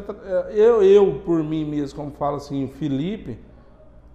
Eu, 0.50 0.82
eu, 0.82 1.20
por 1.24 1.42
mim 1.44 1.64
mesmo, 1.64 1.96
como 1.96 2.10
falo 2.10 2.36
assim, 2.36 2.66
Felipe, 2.68 3.38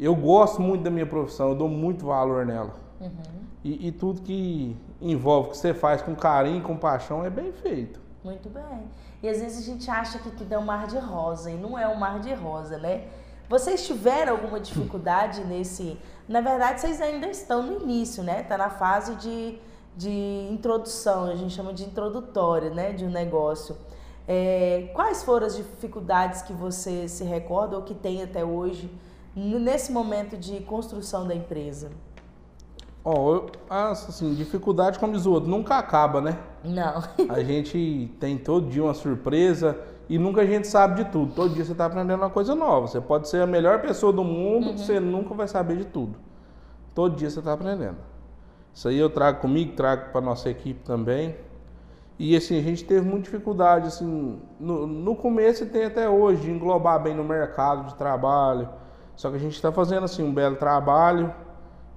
eu 0.02 0.16
gosto 0.16 0.60
muito 0.60 0.82
da 0.82 0.90
minha 0.90 1.06
profissão, 1.06 1.50
eu 1.50 1.56
dou 1.56 1.70
muito 1.70 2.08
valor 2.08 2.44
nela. 2.44 2.74
Uhum. 3.00 3.12
E, 3.64 3.88
e 3.88 3.92
tudo 3.92 4.22
que 4.22 4.76
envolve, 5.00 5.52
que 5.52 5.58
você 5.58 5.76
faz 5.76 6.02
com 6.02 6.16
carinho, 6.16 6.64
com 6.64 6.76
paixão, 6.76 7.24
é 7.24 7.30
bem 7.30 7.52
feito. 7.52 8.00
Muito 8.24 8.50
bem. 8.50 8.84
E 9.22 9.30
às 9.30 9.40
vezes 9.40 9.60
a 9.60 9.72
gente 9.72 9.90
acha 9.92 10.18
que 10.18 10.32
tudo 10.32 10.52
é 10.52 10.58
um 10.58 10.66
mar 10.66 10.88
de 10.88 10.98
rosa 10.98 11.52
e 11.52 11.56
não 11.56 11.78
é 11.78 11.88
um 11.88 11.96
mar 11.96 12.20
de 12.20 12.34
rosa, 12.34 12.80
né? 12.80 13.06
Vocês 13.48 13.86
tiveram 13.86 14.34
alguma 14.34 14.60
dificuldade 14.60 15.44
nesse. 15.44 16.00
Na 16.28 16.42
verdade, 16.42 16.82
vocês 16.82 17.00
ainda 17.00 17.28
estão 17.28 17.62
no 17.62 17.84
início, 17.84 18.24
né? 18.24 18.42
Tá 18.42 18.58
na 18.58 18.70
fase 18.70 19.16
de, 19.16 19.60
de 19.96 20.48
introdução, 20.52 21.26
a 21.26 21.36
gente 21.36 21.54
chama 21.54 21.74
de 21.74 21.84
introdutória, 21.84 22.72
né? 22.72 22.92
De 22.92 23.06
um 23.06 23.12
negócio. 23.12 23.78
É, 24.28 24.90
quais 24.94 25.22
foram 25.22 25.46
as 25.46 25.56
dificuldades 25.56 26.42
que 26.42 26.54
você 26.54 27.08
se 27.08 27.24
recorda 27.24 27.76
ou 27.76 27.84
que 27.84 27.94
tem 27.94 28.24
até 28.24 28.44
hoje 28.44 28.90
nesse 29.36 29.92
momento 29.92 30.38
de 30.38 30.60
construção 30.62 31.28
da 31.28 31.34
empresa? 31.34 31.92
Ó, 33.04 33.48
oh, 33.48 33.74
assim, 33.74 34.36
dificuldade 34.36 35.00
como 35.00 35.14
diz 35.14 35.26
o 35.26 35.32
outro, 35.32 35.50
nunca 35.50 35.78
acaba, 35.78 36.22
né? 36.22 36.38
Não. 36.64 37.04
a 37.30 37.44
gente 37.44 38.14
tem 38.20 38.38
todo 38.38 38.70
dia 38.70 38.84
uma 38.84 38.94
surpresa 38.94 39.80
e 40.08 40.20
nunca 40.20 40.42
a 40.42 40.46
gente 40.46 40.68
sabe 40.68 41.04
de 41.04 41.10
tudo. 41.10 41.34
Todo 41.34 41.54
dia 41.54 41.66
você 41.66 41.72
está 41.72 41.86
aprendendo 41.86 42.20
uma 42.20 42.30
coisa 42.30 42.54
nova. 42.54 42.88
Você 42.88 43.02
pode 43.02 43.28
ser 43.28 43.42
a 43.42 43.48
melhor 43.48 43.82
pessoa 43.82 44.14
do 44.14 44.24
mundo, 44.24 44.72
uhum. 44.72 44.78
você 44.78 45.00
nunca 45.00 45.34
vai 45.34 45.48
saber 45.48 45.78
de 45.78 45.86
tudo. 45.86 46.20
Todo 46.94 47.16
dia 47.16 47.30
você 47.30 47.40
está 47.40 47.54
aprendendo. 47.54 47.98
Isso 48.74 48.88
aí 48.88 49.00
eu 49.00 49.10
trago 49.10 49.42
comigo, 49.42 49.76
trago 49.76 50.12
para 50.12 50.22
nossa 50.22 50.50
equipe 50.50 50.84
também. 50.84 51.36
E 52.20 52.36
assim, 52.36 52.60
a 52.60 52.62
gente 52.62 52.84
teve 52.84 53.02
muita 53.02 53.24
dificuldade, 53.24 53.88
assim, 53.88 54.40
no, 54.60 54.86
no 54.86 55.16
começo 55.16 55.64
e 55.64 55.66
tem 55.66 55.86
até 55.86 56.08
hoje, 56.08 56.44
de 56.44 56.52
englobar 56.52 57.02
bem 57.02 57.16
no 57.16 57.24
mercado 57.24 57.88
de 57.88 57.96
trabalho. 57.96 58.70
Só 59.16 59.30
que 59.30 59.36
a 59.36 59.40
gente 59.40 59.56
está 59.56 59.72
fazendo 59.72 60.06
assim 60.06 60.24
um 60.24 60.34
belo 60.34 60.56
trabalho 60.56 61.34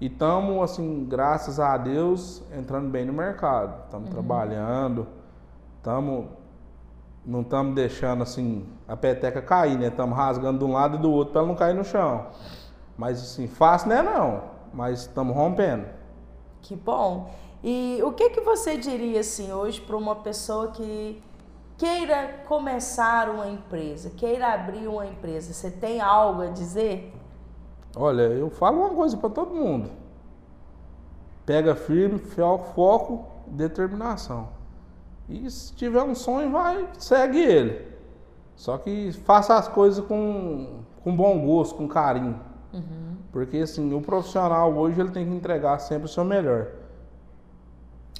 e 0.01 0.07
estamos, 0.07 0.63
assim, 0.63 1.07
graças 1.09 1.61
a 1.61 1.77
Deus, 1.77 2.43
entrando 2.53 2.91
bem 2.91 3.05
no 3.05 3.13
mercado. 3.13 3.85
Estamos 3.85 4.09
uhum. 4.09 4.13
trabalhando, 4.13 5.07
estamos 5.79 6.27
não 7.25 7.41
estamos 7.41 7.75
deixando 7.75 8.23
assim 8.23 8.67
a 8.87 8.97
peteca 8.97 9.41
cair, 9.41 9.79
né? 9.79 9.87
Estamos 9.87 10.17
rasgando 10.17 10.59
de 10.59 10.65
um 10.65 10.73
lado 10.73 10.99
e 10.99 11.01
do 11.01 11.11
outro 11.11 11.33
para 11.33 11.41
ela 11.41 11.49
não 11.49 11.57
cair 11.57 11.75
no 11.75 11.85
chão. 11.85 12.27
Mas 12.99 13.19
assim, 13.23 13.47
fácil 13.47 13.89
não 13.89 13.97
é 13.97 14.03
não, 14.03 14.43
mas 14.73 15.01
estamos 15.01 15.35
rompendo. 15.35 15.87
Que 16.61 16.77
bom. 16.77 17.31
E 17.63 17.99
o 18.03 18.13
que 18.13 18.29
que 18.31 18.41
você 18.43 18.77
diria 18.77 19.21
assim 19.21 19.53
hoje 19.53 19.81
para 19.81 19.97
uma 19.97 20.17
pessoa 20.17 20.69
que 20.69 21.23
queira 21.77 22.43
começar 22.47 23.29
uma 23.29 23.49
empresa, 23.49 24.11
queira 24.11 24.53
abrir 24.53 24.87
uma 24.87 25.07
empresa? 25.07 25.53
Você 25.53 25.71
tem 25.71 26.01
algo 26.01 26.43
a 26.43 26.47
dizer? 26.47 27.13
Olha, 27.97 28.23
eu 28.23 28.51
falo 28.51 28.81
uma 28.81 28.91
coisa 28.91 29.17
para 29.17 29.31
todo 29.31 29.55
mundo. 29.55 29.91
Pega 31.47 31.75
firme, 31.75 32.19
foco, 32.19 33.27
determinação. 33.47 34.49
E 35.29 35.51
se 35.51 35.73
tiver 35.75 36.03
um 36.03 36.15
sonho, 36.15 36.51
vai, 36.51 36.89
segue 36.99 37.39
ele. 37.39 37.95
Só 38.57 38.79
que 38.79 39.13
faça 39.13 39.57
as 39.57 39.69
coisas 39.69 40.05
com, 40.05 40.81
com 41.03 41.15
bom 41.15 41.47
gosto, 41.47 41.77
com 41.77 41.89
carinho. 41.89 42.41
Uhum. 42.73 43.17
Porque 43.33 43.59
assim, 43.59 43.93
o 43.95 44.01
profissional 44.01 44.73
hoje 44.73 45.01
ele 45.01 45.11
tem 45.11 45.27
que 45.27 45.35
entregar 45.35 45.79
sempre 45.79 46.07
o 46.07 46.09
seu 46.09 46.25
melhor. 46.25 46.69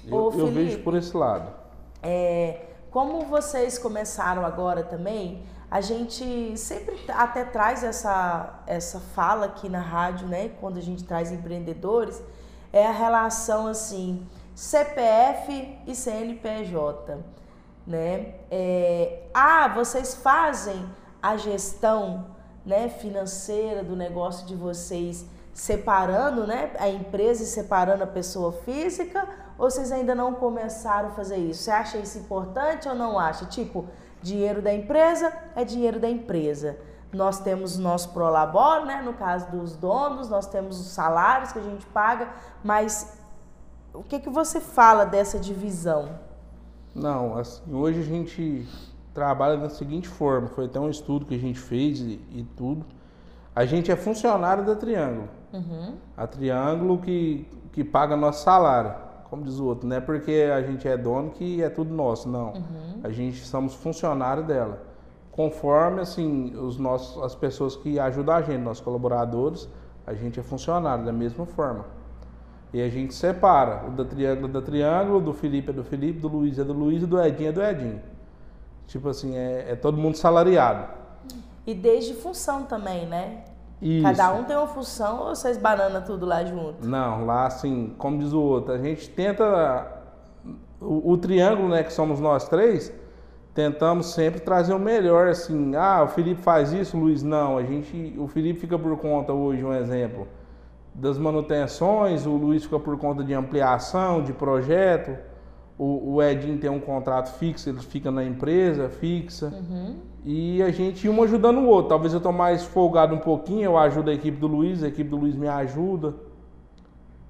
Eu, 0.07 0.31
Felipe, 0.31 0.39
eu 0.39 0.47
vejo 0.53 0.79
por 0.81 0.95
esse 0.95 1.17
lado. 1.17 1.51
É, 2.03 2.74
como 2.95 3.23
vocês 3.23 3.77
começaram 3.77 4.47
agora 4.47 4.85
também, 4.85 5.43
a 5.69 5.81
gente 5.81 6.57
sempre 6.57 6.97
até 7.09 7.45
traz 7.45 7.83
essa, 7.83 8.63
essa 8.69 9.01
fala 9.01 9.47
aqui 9.47 9.69
na 9.69 9.81
rádio, 9.81 10.29
né? 10.29 10.51
Quando 10.61 10.79
a 10.79 10.81
gente 10.81 11.03
traz 11.03 11.33
empreendedores, 11.33 12.23
é 12.73 12.87
a 12.87 12.93
relação 12.93 13.67
assim 13.67 14.25
CPF 14.55 15.77
e 15.85 15.93
CNPJ, 15.93 17.19
né? 17.85 18.37
É, 18.49 19.25
ah, 19.35 19.67
vocês 19.67 20.15
fazem 20.15 20.89
a 21.21 21.37
gestão, 21.37 22.27
né, 22.65 22.89
financeira 22.89 23.83
do 23.83 23.97
negócio 23.97 24.47
de 24.47 24.55
vocês 24.55 25.27
separando, 25.53 26.47
né, 26.47 26.71
a 26.79 26.89
empresa 26.89 27.43
e 27.43 27.47
separando 27.47 28.05
a 28.05 28.07
pessoa 28.07 28.53
física, 28.53 29.29
ou 29.59 29.71
vocês 29.71 29.93
ainda 29.93 30.15
não 30.15 30.35
começaram 30.35 31.09
a 31.09 31.13
fazer 31.13 31.37
isso? 31.37 31.63
Você 31.63 31.71
acha 31.71 31.99
isso 31.99 32.19
importante 32.19 32.89
ou 32.89 32.95
não 32.95 33.19
acha? 33.19 33.45
Tipo, 33.47 33.87
dinheiro 34.23 34.61
da 34.61 34.73
empresa 34.73 35.33
é 35.55 35.65
dinheiro 35.65 36.01
da 36.01 36.09
empresa. 36.09 36.77
Nós 37.13 37.39
temos 37.39 37.77
o 37.77 37.81
nosso 37.81 38.11
prolabor, 38.11 38.85
né, 38.85 39.01
no 39.03 39.13
caso 39.13 39.49
dos 39.51 39.77
donos, 39.77 40.29
nós 40.29 40.47
temos 40.47 40.81
os 40.81 40.89
salários 40.89 41.53
que 41.53 41.61
a 41.61 41.63
gente 41.63 41.87
paga, 41.87 42.29
mas 42.63 43.17
o 43.93 44.03
que, 44.03 44.19
que 44.19 44.29
você 44.29 44.61
fala 44.61 45.05
dessa 45.05 45.39
divisão? 45.39 46.19
Não, 46.93 47.37
assim, 47.39 47.73
hoje 47.73 48.01
a 48.01 48.05
gente 48.05 48.67
trabalha 49.13 49.57
da 49.57 49.69
seguinte 49.69 50.09
forma, 50.09 50.49
foi 50.49 50.65
até 50.65 50.81
um 50.81 50.91
estudo 50.91 51.25
que 51.25 51.35
a 51.37 51.39
gente 51.39 51.59
fez 51.59 52.01
e, 52.01 52.21
e 52.33 52.45
tudo. 52.57 52.85
A 53.55 53.65
gente 53.65 53.93
é 53.93 53.97
funcionário 53.97 54.65
da 54.65 54.75
Triângulo. 54.75 55.29
Uhum. 55.53 55.95
A 56.17 56.27
Triângulo 56.27 56.99
que, 56.99 57.49
que 57.73 57.85
paga 57.85 58.17
nosso 58.17 58.43
salário, 58.43 58.93
como 59.29 59.45
diz 59.45 59.59
o 59.59 59.67
outro. 59.67 59.87
Não 59.87 59.97
é 59.97 60.01
porque 60.01 60.51
a 60.55 60.63
gente 60.63 60.87
é 60.87 60.97
dono 60.97 61.31
que 61.31 61.63
é 61.63 61.69
tudo 61.69 61.93
nosso, 61.93 62.29
não. 62.29 62.53
Uhum. 62.53 63.01
A 63.03 63.11
gente 63.11 63.45
somos 63.45 63.75
funcionário 63.75 64.45
dela. 64.45 64.83
Conforme 65.31 66.01
assim, 66.01 66.55
os 66.57 66.79
nossos, 66.79 67.23
as 67.23 67.35
pessoas 67.35 67.77
que 67.77 67.99
ajudam 67.99 68.37
a 68.37 68.43
gente, 68.43 68.59
nossos 68.59 68.85
colaboradores, 68.85 69.69
a 70.07 70.15
gente 70.15 70.39
é 70.39 70.43
funcionário 70.43 71.05
da 71.05 71.13
mesma 71.13 71.47
forma. 71.47 71.87
E 72.73 72.83
a 72.83 72.89
gente 72.89 73.15
separa. 73.15 73.87
O 73.87 73.91
da 73.93 74.05
triângulo 74.05 74.49
é 74.49 74.53
da 74.53 74.63
triângulo, 74.63 75.21
do 75.21 75.33
Felipe 75.33 75.71
é 75.71 75.73
do 75.73 75.85
Felipe, 75.85 76.19
do 76.19 76.29
Luiz 76.29 76.59
é 76.59 76.65
do 76.65 76.73
Luiz 76.73 77.03
e 77.03 77.07
do 77.07 77.21
Edinho 77.21 77.49
é 77.49 77.53
do 77.53 77.63
Edinho. 77.63 78.03
Tipo 78.87 79.09
assim, 79.09 79.37
é, 79.37 79.73
é 79.73 79.77
todo 79.77 79.97
mundo 79.97 80.17
salariado. 80.17 80.89
E 81.67 81.75
desde 81.75 82.15
função 82.15 82.65
também, 82.65 83.07
né? 83.07 83.45
Isso. 83.85 84.03
Cada 84.03 84.33
um 84.33 84.45
tem 84.45 84.57
uma 84.57 84.67
função 84.67 85.21
ou 85.21 85.37
vocês 85.37 85.59
banana 85.59 86.01
tudo 86.01 86.25
lá 86.25 86.43
junto? 86.43 86.89
Não, 86.89 87.27
lá 87.27 87.47
assim, 87.47 87.95
como 87.99 88.19
diz 88.19 88.33
o 88.33 88.41
outro, 88.41 88.73
a 88.73 88.79
gente 88.79 89.11
tenta. 89.11 90.03
O, 90.81 91.13
o 91.13 91.19
triângulo, 91.19 91.69
né, 91.69 91.83
que 91.83 91.93
somos 91.93 92.19
nós 92.19 92.49
três, 92.49 92.91
tentamos 93.53 94.07
sempre 94.07 94.41
trazer 94.41 94.73
o 94.73 94.79
melhor, 94.79 95.29
assim, 95.29 95.77
ah, 95.77 96.03
o 96.03 96.09
Felipe 96.09 96.41
faz 96.41 96.73
isso, 96.73 96.97
o 96.97 97.01
Luiz 97.01 97.23
não. 97.23 97.59
A 97.59 97.63
gente. 97.63 98.15
O 98.19 98.27
Felipe 98.27 98.61
fica 98.61 98.79
por 98.79 98.97
conta 98.97 99.35
hoje, 99.35 99.63
um 99.63 99.75
exemplo 99.75 100.27
das 100.95 101.19
manutenções, 101.19 102.25
o 102.25 102.31
Luiz 102.31 102.65
fica 102.65 102.79
por 102.79 102.97
conta 102.97 103.23
de 103.23 103.35
ampliação, 103.35 104.23
de 104.23 104.33
projeto, 104.33 105.15
o, 105.79 106.15
o 106.15 106.23
Edinho 106.23 106.59
tem 106.59 106.71
um 106.71 106.81
contrato 106.81 107.33
fixo, 107.39 107.69
ele 107.69 107.81
fica 107.81 108.11
na 108.11 108.25
empresa 108.25 108.89
fixa. 108.89 109.47
Uhum. 109.47 109.97
E 110.25 110.63
a 110.63 110.71
gente 110.71 111.09
um 111.09 111.23
ajudando 111.23 111.59
o 111.59 111.67
outro. 111.67 111.91
Talvez 111.91 112.13
eu 112.13 112.19
estou 112.19 112.33
mais 112.33 112.63
folgado 112.63 113.15
um 113.15 113.19
pouquinho, 113.19 113.63
eu 113.63 113.79
ajudo 113.79 114.11
a 114.11 114.15
equipe 114.15 114.39
do 114.39 114.47
Luiz, 114.47 114.83
a 114.83 114.89
equipe 114.89 115.11
do 115.11 115.17
Luiz 115.17 115.35
me 115.35 115.49
ajuda. 115.49 116.15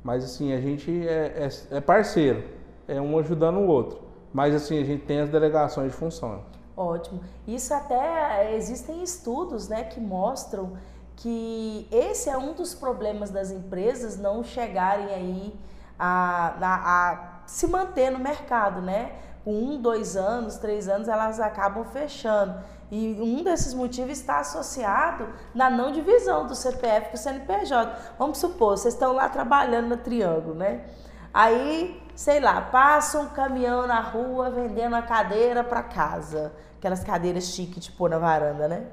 Mas 0.03 0.25
assim, 0.25 0.53
a 0.53 0.61
gente 0.61 0.91
é, 1.09 1.49
é, 1.71 1.77
é 1.77 1.81
parceiro, 1.81 2.45
é 2.87 3.01
um 3.01 3.19
ajudando 3.19 3.57
o 3.57 3.67
outro. 3.67 4.01
Mas 4.33 4.55
assim, 4.55 4.81
a 4.81 4.85
gente 4.85 5.05
tem 5.05 5.21
as 5.21 5.31
delegações 5.31 5.93
de 5.93 5.97
função. 5.97 6.43
Ótimo. 6.77 7.21
Isso 7.47 7.73
até 7.73 8.55
existem 8.57 9.03
estudos 9.03 9.69
né, 9.69 9.85
que 9.85 10.01
mostram 10.01 10.73
que 11.17 11.87
esse 11.91 12.29
é 12.29 12.37
um 12.37 12.53
dos 12.53 12.75
problemas 12.75 13.31
das 13.31 13.51
empresas 13.51 14.19
não 14.19 14.43
chegarem 14.43 15.07
aí 15.07 15.55
a, 15.99 16.55
a, 16.61 17.13
a 17.13 17.34
se 17.47 17.67
manter 17.67 18.11
no 18.11 18.19
mercado, 18.19 18.81
né? 18.81 19.13
Com 19.45 19.53
um, 19.53 19.81
dois 19.81 20.17
anos, 20.17 20.57
três 20.57 20.89
anos, 20.89 21.09
elas 21.09 21.39
acabam 21.39 21.85
fechando. 21.85 22.59
E 22.91 23.19
um 23.21 23.43
desses 23.43 23.75
motivos 23.75 24.13
está 24.13 24.39
associado 24.39 25.29
na 25.55 25.69
não 25.69 25.93
divisão 25.93 26.47
do 26.47 26.55
CPF 26.55 27.11
com 27.11 27.15
o 27.15 27.19
CNPJ. 27.19 27.93
Vamos 28.19 28.39
supor, 28.39 28.79
vocês 28.79 28.95
estão 28.95 29.13
lá 29.13 29.29
trabalhando 29.29 29.89
no 29.89 29.97
Triângulo, 29.97 30.55
né? 30.55 30.85
Aí, 31.33 32.01
sei 32.15 32.39
lá, 32.39 32.61
passa 32.61 33.19
um 33.19 33.29
caminhão 33.29 33.87
na 33.87 34.01
rua 34.01 34.51
vendendo 34.51 34.95
a 34.95 35.03
cadeira 35.03 35.65
para 35.65 35.83
casa. 35.83 36.53
Aquelas 36.79 37.03
cadeiras 37.03 37.45
chique 37.45 37.81
de 37.81 37.91
pôr 37.91 38.09
na 38.09 38.19
varanda, 38.19 38.69
né? 38.69 38.87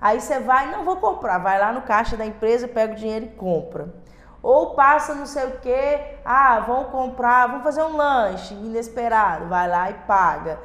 Aí 0.00 0.20
você 0.20 0.40
vai, 0.40 0.70
não 0.70 0.84
vou 0.84 0.96
comprar, 0.96 1.38
vai 1.38 1.58
lá 1.58 1.72
no 1.72 1.82
caixa 1.82 2.16
da 2.16 2.26
empresa, 2.26 2.66
pega 2.66 2.92
o 2.92 2.96
dinheiro 2.96 3.26
e 3.26 3.28
compra. 3.28 3.94
Ou 4.44 4.74
passa 4.74 5.14
não 5.14 5.24
sei 5.24 5.46
o 5.46 5.58
que, 5.58 6.18
ah, 6.22 6.60
vão 6.60 6.84
comprar, 6.84 7.46
vão 7.46 7.62
fazer 7.62 7.82
um 7.82 7.96
lanche 7.96 8.52
inesperado, 8.52 9.48
vai 9.48 9.66
lá 9.66 9.90
e 9.90 9.94
paga. 9.94 10.60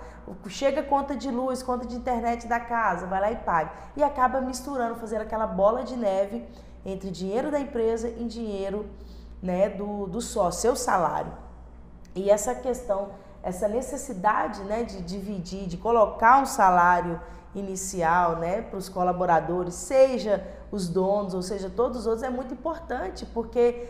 Chega 0.50 0.84
conta 0.84 1.16
de 1.16 1.32
luz, 1.32 1.64
conta 1.64 1.88
de 1.88 1.96
internet 1.96 2.46
da 2.46 2.60
casa, 2.60 3.08
vai 3.08 3.22
lá 3.22 3.32
e 3.32 3.38
paga. 3.38 3.72
E 3.96 4.04
acaba 4.04 4.42
misturando, 4.42 4.98
fazendo 4.98 5.22
aquela 5.22 5.48
bola 5.48 5.86
de 5.86 5.96
neve 5.96 6.46
entre 6.86 7.10
dinheiro 7.10 7.50
da 7.50 7.58
empresa 7.58 8.10
e 8.10 8.26
dinheiro 8.26 8.86
né, 9.42 9.70
do, 9.70 10.08
do 10.08 10.20
sócio, 10.20 10.60
seu 10.60 10.76
salário. 10.76 11.32
E 12.14 12.30
essa 12.30 12.54
questão, 12.54 13.12
essa 13.42 13.70
necessidade 13.70 14.62
né, 14.64 14.84
de 14.84 15.02
dividir, 15.02 15.68
de 15.68 15.78
colocar 15.78 16.42
um 16.42 16.46
salário 16.46 17.18
inicial 17.56 18.36
né, 18.36 18.62
para 18.62 18.78
os 18.78 18.88
colaboradores, 18.88 19.74
seja 19.74 20.46
os 20.72 20.88
donos, 20.88 21.34
ou 21.34 21.42
seja, 21.42 21.70
todos 21.70 22.02
os 22.02 22.08
outros, 22.08 22.24
é 22.24 22.30
muito 22.30 22.54
importante, 22.54 23.26
porque 23.26 23.88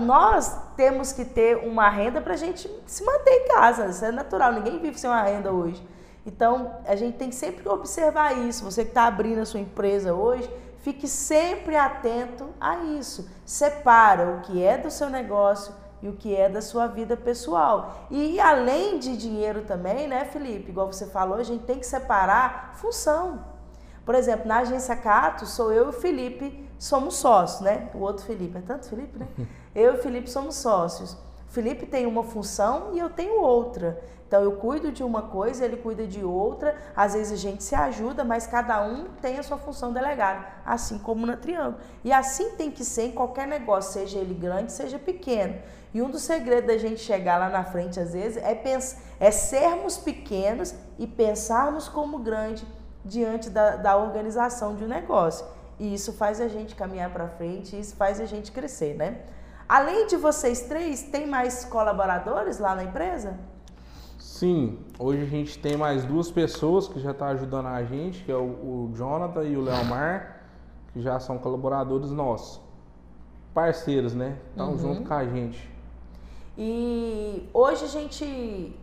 nós 0.00 0.56
temos 0.76 1.12
que 1.12 1.24
ter 1.24 1.56
uma 1.66 1.88
renda 1.88 2.20
para 2.20 2.34
a 2.34 2.36
gente 2.36 2.70
se 2.86 3.04
manter 3.04 3.30
em 3.30 3.48
casa, 3.48 3.86
isso 3.86 4.04
é 4.04 4.12
natural, 4.12 4.52
ninguém 4.52 4.78
vive 4.78 4.98
sem 4.98 5.10
uma 5.10 5.22
renda 5.22 5.50
hoje. 5.50 5.84
Então, 6.24 6.76
a 6.86 6.94
gente 6.94 7.16
tem 7.16 7.32
sempre 7.32 7.62
que 7.62 7.68
observar 7.68 8.36
isso. 8.36 8.64
Você 8.64 8.84
que 8.84 8.90
está 8.90 9.06
abrindo 9.06 9.40
a 9.40 9.46
sua 9.46 9.58
empresa 9.58 10.14
hoje, 10.14 10.48
fique 10.80 11.08
sempre 11.08 11.76
atento 11.76 12.50
a 12.60 12.76
isso. 12.76 13.28
Separa 13.44 14.36
o 14.36 14.40
que 14.42 14.62
é 14.62 14.76
do 14.76 14.90
seu 14.90 15.08
negócio 15.08 15.74
e 16.02 16.08
o 16.08 16.14
que 16.14 16.34
é 16.34 16.48
da 16.48 16.62
sua 16.62 16.86
vida 16.86 17.16
pessoal. 17.16 18.06
E 18.10 18.40
além 18.40 18.98
de 18.98 19.16
dinheiro 19.16 19.62
também, 19.62 20.08
né, 20.08 20.24
Felipe? 20.24 20.70
Igual 20.70 20.92
você 20.92 21.06
falou, 21.06 21.36
a 21.36 21.42
gente 21.42 21.64
tem 21.64 21.78
que 21.78 21.86
separar 21.86 22.72
função. 22.74 23.44
Por 24.04 24.14
exemplo, 24.14 24.46
na 24.48 24.58
agência 24.58 24.96
Cato, 24.96 25.46
sou 25.46 25.72
eu 25.72 25.86
e 25.86 25.88
o 25.90 25.92
Felipe 25.92 26.68
somos 26.78 27.16
sócios, 27.16 27.60
né? 27.60 27.90
O 27.94 27.98
outro 27.98 28.24
Felipe, 28.24 28.58
é 28.58 28.60
tanto 28.60 28.88
Felipe, 28.88 29.18
né? 29.18 29.28
Eu 29.72 29.94
e 29.94 29.96
o 29.98 30.02
Felipe 30.02 30.28
somos 30.28 30.56
sócios. 30.56 31.16
Felipe 31.46 31.86
tem 31.86 32.06
uma 32.06 32.24
função 32.24 32.90
e 32.92 32.98
eu 32.98 33.10
tenho 33.10 33.40
outra. 33.40 34.00
Então 34.26 34.40
eu 34.42 34.52
cuido 34.52 34.92
de 34.92 35.02
uma 35.02 35.22
coisa, 35.22 35.64
ele 35.64 35.76
cuida 35.76 36.06
de 36.06 36.24
outra. 36.24 36.76
Às 36.94 37.14
vezes 37.14 37.32
a 37.32 37.36
gente 37.36 37.64
se 37.64 37.74
ajuda, 37.74 38.22
mas 38.22 38.46
cada 38.46 38.80
um 38.86 39.06
tem 39.20 39.38
a 39.38 39.42
sua 39.42 39.58
função 39.58 39.92
delegada, 39.92 40.46
assim 40.64 40.98
como 40.98 41.26
na 41.26 41.36
Triângulo. 41.36 41.78
E 42.04 42.12
assim 42.12 42.50
tem 42.50 42.70
que 42.70 42.84
ser 42.84 43.06
em 43.06 43.10
qualquer 43.10 43.48
negócio, 43.48 43.92
seja 43.92 44.18
ele 44.20 44.34
grande, 44.34 44.70
seja 44.70 45.00
pequeno. 45.00 45.56
E 45.92 46.00
um 46.00 46.10
dos 46.10 46.22
segredos 46.22 46.66
da 46.66 46.78
gente 46.78 47.00
chegar 47.00 47.38
lá 47.38 47.48
na 47.48 47.64
frente, 47.64 47.98
às 47.98 48.12
vezes, 48.12 48.36
é, 48.42 48.54
pensar, 48.54 49.00
é 49.18 49.30
sermos 49.30 49.98
pequenos 49.98 50.74
e 50.98 51.06
pensarmos 51.06 51.88
como 51.88 52.18
grande 52.18 52.64
diante 53.04 53.50
da, 53.50 53.76
da 53.76 53.96
organização 53.96 54.76
de 54.76 54.84
um 54.84 54.88
negócio. 54.88 55.44
E 55.78 55.92
isso 55.92 56.12
faz 56.12 56.40
a 56.40 56.46
gente 56.46 56.74
caminhar 56.76 57.10
para 57.10 57.26
frente, 57.26 57.78
isso 57.78 57.96
faz 57.96 58.20
a 58.20 58.26
gente 58.26 58.52
crescer, 58.52 58.94
né? 58.94 59.22
Além 59.68 60.06
de 60.06 60.16
vocês 60.16 60.62
três, 60.62 61.02
tem 61.02 61.26
mais 61.26 61.64
colaboradores 61.64 62.58
lá 62.58 62.74
na 62.74 62.84
empresa? 62.84 63.38
Sim, 64.18 64.78
hoje 64.98 65.22
a 65.22 65.26
gente 65.26 65.58
tem 65.58 65.76
mais 65.76 66.04
duas 66.04 66.30
pessoas 66.30 66.88
que 66.88 67.00
já 67.00 67.12
estão 67.12 67.26
tá 67.26 67.32
ajudando 67.32 67.66
a 67.66 67.82
gente, 67.84 68.24
que 68.24 68.32
é 68.32 68.36
o, 68.36 68.40
o 68.40 68.92
Jonathan 68.94 69.44
e 69.44 69.56
o 69.56 69.60
Leomar, 69.60 70.40
que 70.92 71.00
já 71.00 71.18
são 71.20 71.38
colaboradores 71.38 72.10
nossos. 72.10 72.60
Parceiros, 73.54 74.14
né? 74.14 74.38
Estão 74.50 74.70
uhum. 74.70 74.78
junto 74.78 75.02
com 75.04 75.14
a 75.14 75.24
gente. 75.24 75.70
E 76.62 77.48
hoje 77.54 77.86
a 77.86 77.88
gente, 77.88 78.78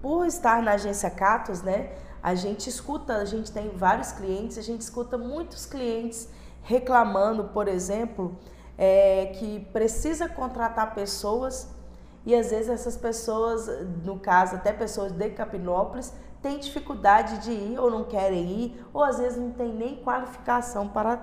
por 0.00 0.24
estar 0.24 0.62
na 0.62 0.70
agência 0.72 1.10
Catos, 1.10 1.60
né? 1.60 1.92
A 2.22 2.34
gente 2.34 2.70
escuta, 2.70 3.16
a 3.16 3.26
gente 3.26 3.52
tem 3.52 3.68
vários 3.68 4.10
clientes, 4.12 4.56
a 4.56 4.62
gente 4.62 4.80
escuta 4.80 5.18
muitos 5.18 5.66
clientes 5.66 6.30
reclamando, 6.62 7.44
por 7.44 7.68
exemplo, 7.68 8.34
é, 8.78 9.34
que 9.38 9.60
precisa 9.70 10.30
contratar 10.30 10.94
pessoas 10.94 11.68
e 12.24 12.34
às 12.34 12.52
vezes 12.52 12.70
essas 12.70 12.96
pessoas, 12.96 13.68
no 14.02 14.18
caso 14.18 14.56
até 14.56 14.72
pessoas 14.72 15.12
de 15.12 15.28
Capinópolis, 15.28 16.14
têm 16.40 16.58
dificuldade 16.58 17.36
de 17.40 17.50
ir 17.50 17.78
ou 17.78 17.90
não 17.90 18.04
querem 18.04 18.46
ir, 18.46 18.86
ou 18.94 19.04
às 19.04 19.18
vezes 19.18 19.38
não 19.38 19.50
tem 19.50 19.74
nem 19.74 19.96
qualificação 19.96 20.88
para 20.88 21.22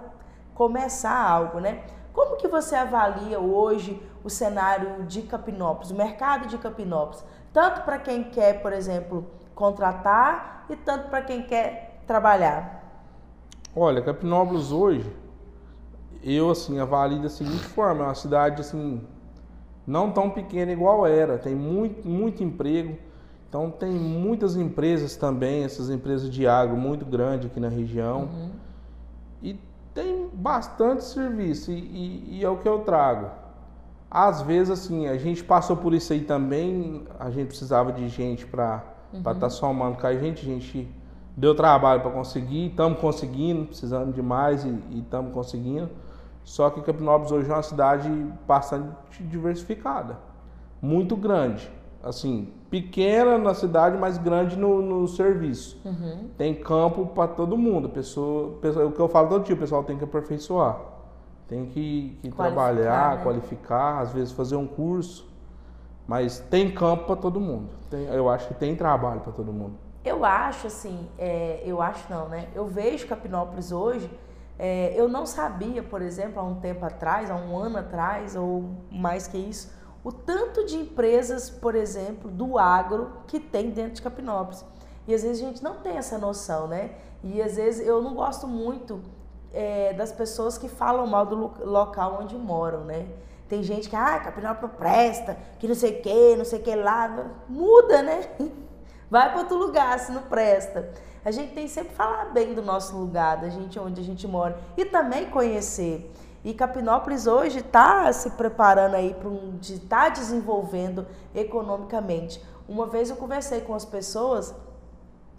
começar 0.54 1.20
algo, 1.20 1.60
né? 1.60 1.84
Como 2.16 2.38
que 2.38 2.48
você 2.48 2.76
avalia 2.76 3.40
hoje 3.42 4.02
o 4.24 4.30
cenário 4.30 5.04
de 5.04 5.22
Capinópolis, 5.24 5.92
o 5.92 5.96
mercado 5.96 6.48
de 6.48 6.58
Capinópolis, 6.58 7.26
tanto 7.52 7.82
para 7.82 8.00
quem 8.00 8.24
quer, 8.24 8.62
por 8.62 8.72
exemplo, 8.72 9.28
contratar 9.54 10.66
e 10.70 10.78
tanto 10.78 11.10
para 11.10 11.22
quem 11.22 11.44
quer 11.44 12.02
trabalhar? 12.08 13.04
Olha, 13.76 14.02
Capinópolis 14.02 14.72
hoje, 14.72 15.14
eu 16.24 16.50
assim 16.50 16.80
avalio 16.80 17.22
da 17.22 17.28
seguinte 17.28 17.66
forma, 17.66 18.06
é 18.06 18.08
uma 18.08 18.16
cidade 18.16 18.62
assim 18.62 19.06
não 19.86 20.10
tão 20.10 20.30
pequena 20.30 20.72
igual 20.72 21.06
era, 21.06 21.38
tem 21.38 21.54
muito, 21.54 22.08
muito 22.08 22.42
emprego, 22.42 22.98
então 23.50 23.70
tem 23.70 23.92
muitas 23.92 24.56
empresas 24.56 25.18
também, 25.18 25.66
essas 25.66 25.90
empresas 25.90 26.30
de 26.30 26.48
agro 26.48 26.78
muito 26.78 27.06
grandes 27.06 27.52
aqui 27.52 27.60
na 27.60 27.70
região. 27.70 28.22
Uhum. 28.22 28.52
E 29.44 29.60
tem 29.96 30.30
bastante 30.34 31.06
serviço 31.06 31.72
e, 31.72 31.80
e, 31.80 32.38
e, 32.40 32.44
é 32.44 32.50
o 32.50 32.58
que 32.58 32.68
eu 32.68 32.80
trago. 32.80 33.32
Às 34.12 34.42
vezes, 34.42 34.70
assim, 34.70 35.08
a 35.08 35.18
gente 35.18 35.44
passou 35.44 35.78
por 35.78 35.94
isso 35.94 36.12
aí 36.12 36.22
também, 36.22 37.08
a 37.18 37.32
gente 37.32 37.48
precisava 37.48 37.92
de 37.94 38.08
gente 38.10 38.46
para 38.46 38.84
uhum. 39.12 39.20
estar 39.20 39.36
tá 39.36 39.50
somando 39.50 39.98
com 39.98 40.06
a 40.06 40.14
gente, 40.14 40.42
a 40.42 40.54
gente 40.54 40.88
deu 41.36 41.56
trabalho 41.56 42.02
para 42.02 42.12
conseguir, 42.12 42.68
estamos 42.68 43.00
conseguindo, 43.00 43.66
precisando 43.66 44.14
de 44.14 44.22
mais 44.22 44.66
e 44.66 45.00
estamos 45.00 45.34
conseguindo. 45.34 45.90
Só 46.44 46.70
que 46.70 46.82
Campinópolis 46.82 47.32
hoje 47.32 47.50
é 47.50 47.54
uma 47.54 47.64
cidade 47.64 48.10
bastante 48.46 49.24
diversificada, 49.24 50.20
muito 50.82 51.16
grande. 51.16 51.72
Assim, 52.06 52.54
pequena 52.70 53.38
na 53.38 53.56
cidade, 53.56 53.98
mas 53.98 54.18
grande 54.18 54.56
no, 54.56 54.82
no 54.82 55.08
serviço. 55.08 55.82
Uhum. 55.84 56.30
Tem 56.38 56.54
campo 56.54 57.08
para 57.08 57.28
todo 57.28 57.58
mundo. 57.58 57.90
Pessoa, 57.90 58.58
pessoa, 58.62 58.86
o 58.86 58.92
que 58.92 59.00
eu 59.00 59.10
falo 59.10 59.28
todo 59.28 59.44
dia, 59.44 59.56
o 59.56 59.58
pessoal 59.58 59.84
tem 59.84 59.98
que 59.98 60.04
aperfeiçoar. 60.04 60.78
Tem 61.48 61.66
que, 61.66 62.18
que 62.22 62.30
trabalhar, 62.30 63.18
né? 63.18 63.24
qualificar, 63.24 64.00
às 64.00 64.14
vezes 64.14 64.32
fazer 64.32 64.56
um 64.56 64.68
curso. 64.68 65.28
Mas 66.08 66.40
tem 66.40 66.72
campo 66.72 67.06
para 67.06 67.16
todo 67.16 67.42
mundo. 67.42 67.72
Tem, 67.90 68.06
eu 68.06 68.30
acho 68.30 68.48
que 68.50 68.54
tem 68.54 68.76
trabalho 68.76 69.22
para 69.22 69.34
todo 69.34 69.52
mundo. 69.52 69.74
Eu 70.04 70.24
acho 70.24 70.68
assim, 70.68 71.10
é, 71.18 71.64
eu 71.66 71.82
acho 71.82 72.06
não, 72.08 72.30
né? 72.30 72.48
Eu 72.54 72.68
vejo 72.68 73.08
Capinópolis 73.08 73.72
hoje 73.72 74.08
é, 74.58 74.94
eu 74.96 75.10
não 75.10 75.26
sabia, 75.26 75.84
por 75.84 76.02
exemplo, 76.02 76.40
há 76.40 76.44
um 76.44 76.56
tempo 76.56 76.86
atrás, 76.86 77.30
há 77.30 77.36
um 77.36 77.58
ano 77.58 77.78
atrás, 77.78 78.36
ou 78.36 78.70
mais 78.90 79.28
que 79.28 79.38
isso, 79.38 79.72
o 80.06 80.12
tanto 80.12 80.64
de 80.64 80.78
empresas, 80.78 81.50
por 81.50 81.74
exemplo, 81.74 82.30
do 82.30 82.60
agro 82.60 83.12
que 83.26 83.40
tem 83.40 83.72
dentro 83.72 83.96
de 83.96 84.04
Capinópolis. 84.04 84.64
E 85.08 85.16
às 85.16 85.24
vezes 85.24 85.42
a 85.42 85.48
gente 85.48 85.64
não 85.64 85.78
tem 85.78 85.98
essa 85.98 86.20
noção, 86.20 86.68
né? 86.68 86.92
E 87.24 87.42
às 87.42 87.56
vezes 87.56 87.86
eu 87.86 88.04
não 88.04 88.14
gosto 88.14 88.48
muito 88.48 89.02
é, 89.52 89.94
das 89.94 90.12
pessoas 90.12 90.60
que 90.60 90.70
falam 90.70 91.08
mal 91.08 91.26
do 91.26 91.36
local 91.66 92.20
onde 92.22 92.36
moram, 92.38 92.84
né? 92.84 93.08
Tem 93.50 93.64
gente 93.64 93.90
que, 93.90 93.96
ah, 93.96 94.20
Capinópolis 94.20 94.76
presta, 94.76 95.40
que 95.58 95.68
não 95.68 95.74
sei 95.74 96.00
o 96.00 96.02
que, 96.04 96.36
não 96.36 96.46
sei 96.46 96.60
o 96.60 96.62
que 96.62 96.76
lá. 96.76 97.32
Muda, 97.50 98.04
né? 98.04 98.30
Vai 99.10 99.32
para 99.32 99.40
outro 99.40 99.58
lugar 99.58 99.98
se 99.98 100.12
não 100.12 100.22
presta. 100.22 100.88
A 101.24 101.32
gente 101.32 101.56
tem 101.56 101.68
sempre 101.68 101.96
falar 101.96 102.26
bem 102.26 102.54
do 102.54 102.62
nosso 102.62 102.96
lugar, 102.96 103.38
da 103.42 103.50
gente 103.50 103.80
onde 103.80 104.02
a 104.02 104.04
gente 104.04 104.28
mora 104.28 104.56
e 104.78 104.86
também 104.86 105.32
conhecer. 105.32 106.12
E 106.46 106.54
Capinópolis 106.54 107.26
hoje 107.26 107.58
está 107.58 108.14
se 108.14 108.30
preparando 108.30 108.94
aí 108.94 109.16
para 109.16 109.28
um, 109.28 109.58
de 109.58 109.78
estar 109.78 110.04
tá 110.04 110.10
desenvolvendo 110.10 111.08
economicamente. 111.34 112.40
Uma 112.70 112.86
vez 112.86 113.10
eu 113.10 113.16
conversei 113.16 113.62
com 113.62 113.74
as 113.74 113.84
pessoas, 113.84 114.54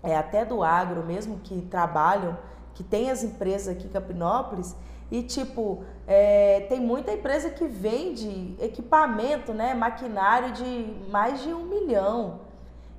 é, 0.02 0.16
até 0.16 0.44
do 0.44 0.64
agro 0.64 1.04
mesmo, 1.04 1.38
que 1.38 1.62
trabalham, 1.62 2.36
que 2.74 2.82
tem 2.82 3.08
as 3.08 3.22
empresas 3.22 3.76
aqui 3.76 3.86
em 3.86 3.90
Capinópolis, 3.90 4.74
e 5.08 5.22
tipo, 5.22 5.84
é, 6.08 6.66
tem 6.68 6.80
muita 6.80 7.12
empresa 7.12 7.50
que 7.50 7.68
vende 7.68 8.56
equipamento, 8.60 9.54
né, 9.54 9.74
maquinário 9.74 10.54
de 10.54 10.92
mais 11.08 11.40
de 11.40 11.54
um 11.54 11.66
milhão 11.66 12.45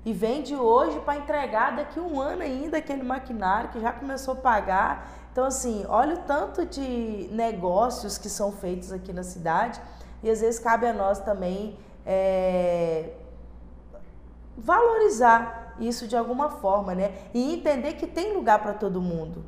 e 0.07 0.13
vende 0.13 0.55
hoje 0.55 1.01
para 1.01 1.17
entregar 1.17 1.75
daqui 1.75 1.99
um 1.99 2.21
ano 2.21 2.41
ainda 2.41 2.77
aquele 2.77 3.03
maquinário 3.03 3.71
que 3.71 3.79
já 3.81 3.91
começou 3.91 4.35
a 4.35 4.37
pagar. 4.37 5.11
Então, 5.29 5.43
assim, 5.43 5.85
olha 5.89 6.15
o 6.15 6.19
tanto 6.19 6.65
de 6.65 7.27
negócios 7.29 8.17
que 8.17 8.29
são 8.29 8.53
feitos 8.53 8.93
aqui 8.93 9.11
na 9.11 9.23
cidade 9.23 9.81
e 10.23 10.29
às 10.29 10.39
vezes 10.39 10.61
cabe 10.61 10.87
a 10.87 10.93
nós 10.93 11.19
também 11.19 11.77
é, 12.05 13.15
valorizar 14.57 15.75
isso 15.77 16.07
de 16.07 16.15
alguma 16.15 16.51
forma, 16.51 16.95
né? 16.95 17.13
E 17.33 17.55
entender 17.55 17.95
que 17.95 18.07
tem 18.07 18.33
lugar 18.33 18.59
para 18.59 18.75
todo 18.75 19.01
mundo. 19.01 19.43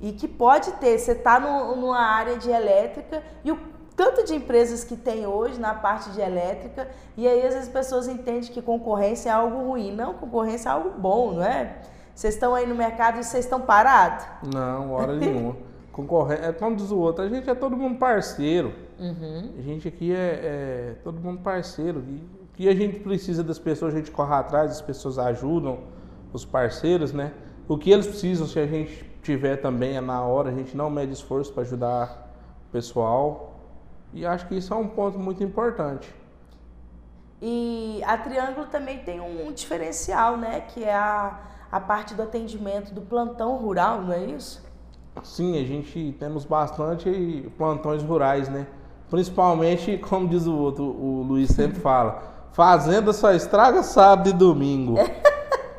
E 0.00 0.12
que 0.12 0.28
pode 0.28 0.70
ter, 0.74 0.96
você 0.96 1.10
está 1.10 1.40
numa 1.40 1.98
área 1.98 2.38
de 2.38 2.48
elétrica 2.48 3.20
e 3.42 3.50
o 3.50 3.58
tanto 3.96 4.24
de 4.24 4.34
empresas 4.34 4.84
que 4.84 4.94
tem 4.94 5.26
hoje 5.26 5.58
na 5.58 5.74
parte 5.74 6.10
de 6.10 6.20
elétrica, 6.20 6.86
e 7.16 7.26
aí 7.26 7.38
às 7.38 7.54
vezes 7.54 7.68
as 7.68 7.72
pessoas 7.72 8.06
entendem 8.06 8.42
que 8.52 8.60
concorrência 8.60 9.30
é 9.30 9.32
algo 9.32 9.68
ruim. 9.68 9.90
Não, 9.92 10.12
concorrência 10.14 10.68
é 10.68 10.72
algo 10.72 10.90
bom, 10.90 11.32
não 11.32 11.42
é? 11.42 11.78
Vocês 12.14 12.34
estão 12.34 12.54
aí 12.54 12.66
no 12.66 12.74
mercado 12.74 13.18
e 13.18 13.24
vocês 13.24 13.44
estão 13.44 13.60
parados? 13.60 14.26
Não, 14.52 14.92
hora 14.92 15.12
nenhuma. 15.16 15.56
Concorrência, 15.92 16.44
é 16.44 16.52
como 16.52 16.76
diz 16.76 16.90
o 16.90 16.98
outro, 16.98 17.24
a 17.24 17.28
gente 17.28 17.48
é 17.48 17.54
todo 17.54 17.74
mundo 17.74 17.98
parceiro. 17.98 18.74
Uhum. 18.98 19.54
A 19.58 19.62
gente 19.62 19.88
aqui 19.88 20.12
é, 20.12 20.40
é, 20.42 20.94
todo 21.02 21.18
mundo 21.18 21.40
parceiro. 21.40 22.04
E 22.06 22.16
o 22.42 22.48
que 22.54 22.68
a 22.68 22.74
gente 22.74 23.00
precisa 23.00 23.42
das 23.42 23.58
pessoas, 23.58 23.94
a 23.94 23.96
gente 23.96 24.10
corre 24.10 24.34
atrás, 24.34 24.70
as 24.70 24.82
pessoas 24.82 25.18
ajudam 25.18 25.78
os 26.34 26.44
parceiros, 26.44 27.12
né? 27.12 27.32
O 27.66 27.78
que 27.78 27.90
eles 27.90 28.06
precisam, 28.06 28.46
se 28.46 28.58
a 28.58 28.66
gente 28.66 29.04
tiver 29.22 29.56
também 29.56 29.96
é 29.96 30.00
na 30.00 30.22
hora, 30.22 30.50
a 30.50 30.52
gente 30.52 30.76
não 30.76 30.88
mede 30.88 31.12
esforço 31.12 31.52
para 31.52 31.62
ajudar 31.62 32.30
o 32.68 32.72
pessoal. 32.72 33.55
E 34.16 34.24
acho 34.24 34.46
que 34.48 34.54
isso 34.54 34.72
é 34.72 34.76
um 34.76 34.88
ponto 34.88 35.18
muito 35.18 35.44
importante. 35.44 36.08
E 37.40 38.00
a 38.02 38.16
Triângulo 38.16 38.66
também 38.66 39.00
tem 39.00 39.20
um 39.20 39.52
diferencial, 39.52 40.38
né? 40.38 40.62
Que 40.62 40.84
é 40.84 40.94
a, 40.94 41.38
a 41.70 41.78
parte 41.78 42.14
do 42.14 42.22
atendimento 42.22 42.94
do 42.94 43.02
plantão 43.02 43.58
rural, 43.58 44.00
não 44.00 44.14
é 44.14 44.24
isso? 44.24 44.64
Sim, 45.22 45.60
a 45.60 45.64
gente 45.66 46.16
temos 46.18 46.46
bastante 46.46 47.52
plantões 47.58 48.02
rurais, 48.02 48.48
né? 48.48 48.66
Principalmente, 49.10 49.98
como 50.08 50.26
diz 50.26 50.46
o 50.46 50.56
outro, 50.56 50.84
o 50.84 51.22
Luiz 51.22 51.50
sempre 51.50 51.78
fala, 51.78 52.22
fazenda 52.52 53.12
só 53.12 53.34
estraga 53.34 53.82
sábado 53.82 54.30
e 54.30 54.32
domingo. 54.32 54.94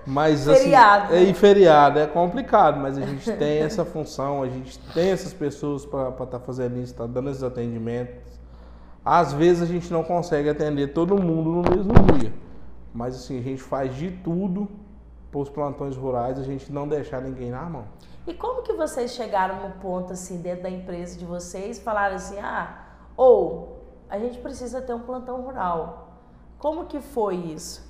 Mas 0.09 0.47
assim, 0.47 0.61
feriado. 0.61 1.13
é, 1.13 1.21
e 1.21 1.33
feriado, 1.33 1.99
é 1.99 2.07
complicado, 2.07 2.79
mas 2.79 2.97
a 2.97 3.01
gente 3.01 3.29
tem 3.35 3.59
essa 3.59 3.83
função, 3.83 4.41
a 4.41 4.47
gente 4.47 4.79
tem 4.93 5.09
essas 5.11 5.33
pessoas 5.33 5.85
para 5.85 6.07
estar 6.07 6.25
tá 6.25 6.39
fazendo 6.39 6.79
isso, 6.79 6.95
tá 6.95 7.05
dando 7.05 7.29
esses 7.29 7.43
atendimentos. 7.43 8.39
Às 9.03 9.33
vezes 9.33 9.63
a 9.63 9.65
gente 9.65 9.91
não 9.91 10.05
consegue 10.05 10.47
atender 10.47 10.93
todo 10.93 11.21
mundo 11.21 11.49
no 11.49 11.61
mesmo 11.61 11.93
dia, 12.17 12.33
mas 12.93 13.15
assim, 13.15 13.37
a 13.37 13.41
gente 13.41 13.61
faz 13.61 13.93
de 13.93 14.09
tudo 14.09 14.69
para 15.29 15.41
os 15.41 15.49
plantões 15.49 15.97
rurais, 15.97 16.39
a 16.39 16.43
gente 16.43 16.71
não 16.71 16.87
deixar 16.87 17.21
ninguém 17.21 17.51
na 17.51 17.63
mão. 17.63 17.83
E 18.25 18.33
como 18.33 18.61
que 18.61 18.71
vocês 18.71 19.11
chegaram 19.11 19.67
no 19.67 19.75
ponto 19.75 20.13
assim 20.13 20.41
dentro 20.41 20.63
da 20.63 20.69
empresa 20.69 21.19
de 21.19 21.25
vocês, 21.25 21.79
falaram 21.79 22.15
assim, 22.15 22.39
ah, 22.39 22.85
ou 23.17 23.83
a 24.09 24.17
gente 24.17 24.39
precisa 24.39 24.81
ter 24.81 24.93
um 24.93 25.01
plantão 25.01 25.41
rural. 25.41 26.13
Como 26.57 26.85
que 26.85 27.01
foi 27.01 27.35
isso? 27.35 27.86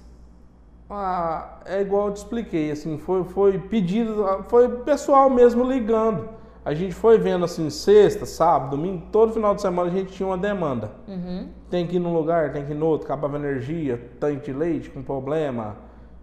Ah, 0.89 1.59
é 1.65 1.81
igual 1.81 2.07
eu 2.07 2.13
te 2.13 2.17
expliquei, 2.17 2.71
assim, 2.71 2.97
foi, 2.97 3.23
foi 3.25 3.59
pedido, 3.59 4.25
foi 4.47 4.69
pessoal 4.69 5.29
mesmo 5.29 5.63
ligando. 5.69 6.29
A 6.63 6.73
gente 6.73 6.93
foi 6.93 7.17
vendo 7.17 7.45
assim, 7.45 7.69
sexta, 7.69 8.25
sábado, 8.25 8.71
domingo, 8.71 9.03
todo 9.11 9.33
final 9.33 9.55
de 9.55 9.61
semana 9.61 9.89
a 9.89 9.93
gente 9.93 10.11
tinha 10.11 10.27
uma 10.27 10.37
demanda. 10.37 10.91
Uhum. 11.07 11.47
Tem 11.69 11.87
que 11.87 11.95
ir 11.95 11.99
num 11.99 12.13
lugar, 12.13 12.51
tem 12.51 12.65
que 12.65 12.71
ir 12.71 12.75
no 12.75 12.85
outro, 12.85 13.05
acabava 13.05 13.37
energia, 13.37 14.11
tanque 14.19 14.51
de 14.51 14.57
leite 14.57 14.89
com 14.89 15.01
problema. 15.01 15.77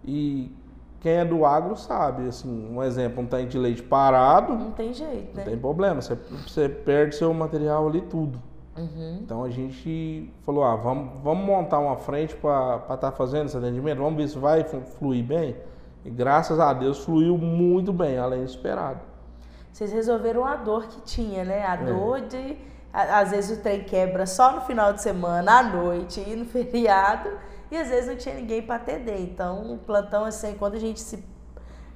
E 0.05 0.55
quem 1.01 1.13
é 1.13 1.25
do 1.25 1.45
agro 1.45 1.77
sabe, 1.77 2.29
assim, 2.29 2.71
um 2.71 2.83
exemplo, 2.83 3.23
um 3.23 3.27
tanque 3.27 3.49
de 3.49 3.59
leite 3.59 3.83
parado. 3.83 4.55
Não 4.55 4.71
tem 4.71 4.93
jeito, 4.93 5.35
né? 5.35 5.43
Não 5.43 5.45
tem 5.45 5.59
problema, 5.59 6.01
você, 6.01 6.15
você 6.47 6.69
perde 6.69 7.15
seu 7.15 7.33
material 7.33 7.89
ali 7.89 8.03
tudo. 8.03 8.39
Uhum. 8.77 9.21
Então 9.23 9.45
a 9.45 9.51
gente 9.51 10.33
falou, 10.45 10.65
ah, 10.65 10.75
vamos, 10.75 11.23
vamos 11.23 11.47
montar 11.47 11.79
uma 11.79 11.97
frente 11.97 12.35
para 12.35 12.77
estar 12.77 12.97
tá 12.97 13.13
fazendo 13.13 13.47
esse 13.47 13.57
atendimento, 13.57 13.99
vamos 13.99 14.17
ver 14.17 14.29
se 14.29 14.39
vai 14.39 14.65
fluir 14.65 15.25
bem. 15.25 15.57
E 16.05 16.11
graças 16.11 16.59
a 16.59 16.73
Deus 16.73 17.05
fluiu 17.05 17.39
muito 17.39 17.93
bem, 17.93 18.19
além 18.19 18.41
do 18.41 18.47
esperado 18.47 19.15
vocês 19.75 19.93
resolveram 19.93 20.45
a 20.45 20.55
dor 20.55 20.87
que 20.87 21.01
tinha, 21.01 21.45
né? 21.45 21.67
A 21.67 21.75
é. 21.75 21.85
dor 21.85 22.21
de. 22.21 22.57
Às 22.93 23.33
vezes 23.33 23.59
o 23.59 23.61
trem 23.61 23.83
quebra 23.83 24.25
só 24.25 24.53
no 24.53 24.61
final 24.61 24.93
de 24.93 25.03
semana, 25.03 25.59
à 25.59 25.63
noite 25.65 26.21
e 26.25 26.37
no 26.37 26.45
feriado, 26.47 27.29
e 27.73 27.77
às 27.77 27.89
vezes 27.89 28.09
não 28.09 28.15
tinha 28.15 28.37
ninguém 28.37 28.63
para 28.63 28.77
atender. 28.77 29.21
Então, 29.21 29.75
o 29.75 29.79
plantão, 29.79 30.25
assim, 30.25 30.55
quando 30.55 30.75
a 30.75 30.79
gente 30.79 31.01
se 31.01 31.25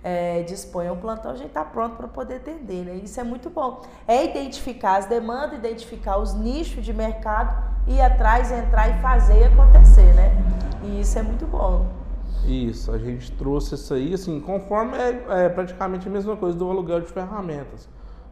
é, 0.09 0.43
dispõe 0.43 0.89
um 0.91 0.97
plantão, 0.97 1.33
a 1.33 1.37
gente 1.37 1.49
está 1.49 1.63
pronto 1.63 1.97
para 1.97 2.09
poder 2.09 2.37
atender, 2.37 2.83
né? 2.83 2.95
Isso 3.05 3.21
é 3.21 3.25
muito 3.25 3.51
bom. 3.51 3.83
É 4.07 4.25
identificar 4.25 4.97
as 4.97 5.05
demandas, 5.05 5.59
identificar 5.59 6.17
os 6.17 6.33
nichos 6.33 6.83
de 6.83 6.95
mercado, 6.95 7.55
ir 7.87 8.01
atrás, 8.01 8.51
entrar 8.51 8.89
e 8.89 9.03
fazer 9.03 9.45
acontecer, 9.45 10.15
né? 10.15 10.33
E 10.83 11.03
isso 11.03 11.19
é 11.19 11.23
muito 11.23 11.47
bom. 11.47 11.87
Isso, 12.47 12.91
a 12.91 12.97
gente 12.97 13.31
trouxe 13.33 13.75
isso 13.75 13.93
aí, 13.93 14.15
assim, 14.15 14.41
conforme 14.41 14.97
é, 14.97 15.45
é 15.45 15.49
praticamente 15.51 16.09
a 16.09 16.11
mesma 16.11 16.37
coisa 16.39 16.57
do 16.57 16.71
aluguel 16.71 17.03
de 17.03 17.09
ferramentas. 17.09 17.87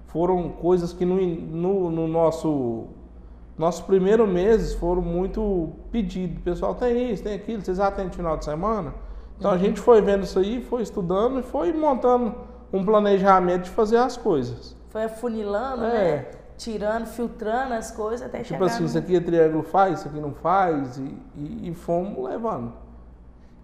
Foram 0.06 0.48
coisas 0.48 0.94
que 0.94 1.04
no, 1.04 1.16
no, 1.16 1.90
no 1.90 2.08
nosso 2.08 2.86
nossos 3.58 3.82
primeiros 3.82 4.28
meses 4.28 4.74
foram 4.74 5.02
muito 5.02 5.72
pedidos. 5.90 6.38
O 6.38 6.40
pessoal 6.40 6.74
tem 6.74 7.12
isso, 7.12 7.22
tem 7.22 7.34
aquilo, 7.34 7.62
vocês 7.62 7.80
atendem 7.80 8.06
no 8.06 8.14
final 8.14 8.36
de 8.38 8.44
semana? 8.46 8.94
Então 9.38 9.50
uhum. 9.50 9.56
a 9.56 9.60
gente 9.60 9.80
foi 9.80 10.00
vendo 10.00 10.24
isso 10.24 10.38
aí, 10.38 10.62
foi 10.62 10.82
estudando 10.82 11.40
e 11.40 11.42
foi 11.42 11.72
montando 11.72 12.34
um 12.72 12.84
planejamento 12.84 13.64
de 13.64 13.70
fazer 13.70 13.98
as 13.98 14.16
coisas. 14.16 14.74
Foi 14.88 15.04
afunilando, 15.04 15.84
é. 15.84 15.88
né? 15.88 16.26
Tirando, 16.56 17.06
filtrando 17.06 17.74
as 17.74 17.90
coisas 17.90 18.26
até 18.26 18.38
tipo 18.38 18.48
chegar. 18.48 18.58
Tipo 18.60 18.72
assim, 18.72 18.82
no... 18.82 18.88
isso 18.88 18.98
aqui 18.98 19.16
é 19.16 19.20
triângulo 19.20 19.62
faz, 19.62 19.98
isso 19.98 20.08
aqui 20.08 20.18
não 20.18 20.32
faz, 20.32 20.96
e, 20.96 21.18
e, 21.34 21.70
e 21.70 21.74
fomos 21.74 22.24
levando. 22.24 22.72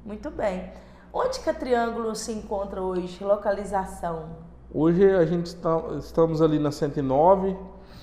Muito 0.04 0.30
bem. 0.30 0.70
Onde 1.12 1.40
que 1.40 1.50
a 1.50 1.54
Triângulo 1.54 2.14
se 2.14 2.32
encontra 2.32 2.82
hoje? 2.82 3.22
Localização? 3.22 4.30
Hoje 4.72 5.08
a 5.14 5.24
gente 5.26 5.46
está, 5.46 5.78
estamos 5.98 6.40
ali 6.40 6.58
na 6.58 6.72
109, 6.72 7.54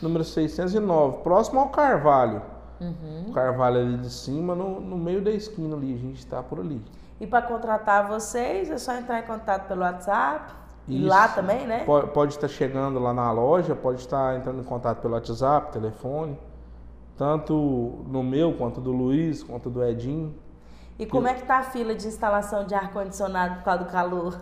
número 0.01 0.23
609, 0.23 1.23
próximo 1.23 1.59
ao 1.59 1.69
Carvalho. 1.69 2.41
Uhum. 2.79 3.25
O 3.27 3.33
Carvalho 3.33 3.79
ali 3.79 3.97
de 3.97 4.11
cima, 4.11 4.53
no, 4.53 4.79
no 4.79 4.95
meio 4.95 5.21
da 5.23 5.31
esquina 5.31 5.75
ali, 5.75 5.93
a 5.93 5.97
gente 5.97 6.19
está 6.19 6.43
por 6.43 6.59
ali. 6.59 6.79
E 7.19 7.27
para 7.27 7.41
contratar 7.41 8.07
vocês, 8.07 8.69
é 8.69 8.77
só 8.77 8.93
entrar 8.95 9.19
em 9.19 9.23
contato 9.23 9.67
pelo 9.67 9.81
WhatsApp? 9.81 10.53
Isso. 10.87 11.05
E 11.05 11.05
lá 11.05 11.27
também, 11.27 11.67
né? 11.67 11.83
Pode, 11.83 12.11
pode 12.11 12.33
estar 12.33 12.47
chegando 12.47 12.99
lá 12.99 13.13
na 13.13 13.31
loja, 13.31 13.75
pode 13.75 13.99
estar 13.99 14.37
entrando 14.37 14.61
em 14.61 14.63
contato 14.63 15.01
pelo 15.01 15.13
WhatsApp, 15.13 15.71
telefone. 15.71 16.39
Tanto 17.17 18.05
no 18.07 18.23
meu, 18.23 18.53
quanto 18.53 18.79
do 18.79 18.91
Luiz, 18.91 19.43
quanto 19.43 19.69
do 19.69 19.83
Edinho. 19.83 20.33
E 20.97 21.05
como 21.05 21.27
é 21.27 21.33
que 21.33 21.43
tá 21.43 21.57
a 21.57 21.63
fila 21.63 21.93
de 21.93 22.07
instalação 22.07 22.65
de 22.65 22.73
ar-condicionado 22.73 23.55
por 23.55 23.63
causa 23.63 23.83
do 23.83 23.91
calor? 23.91 24.41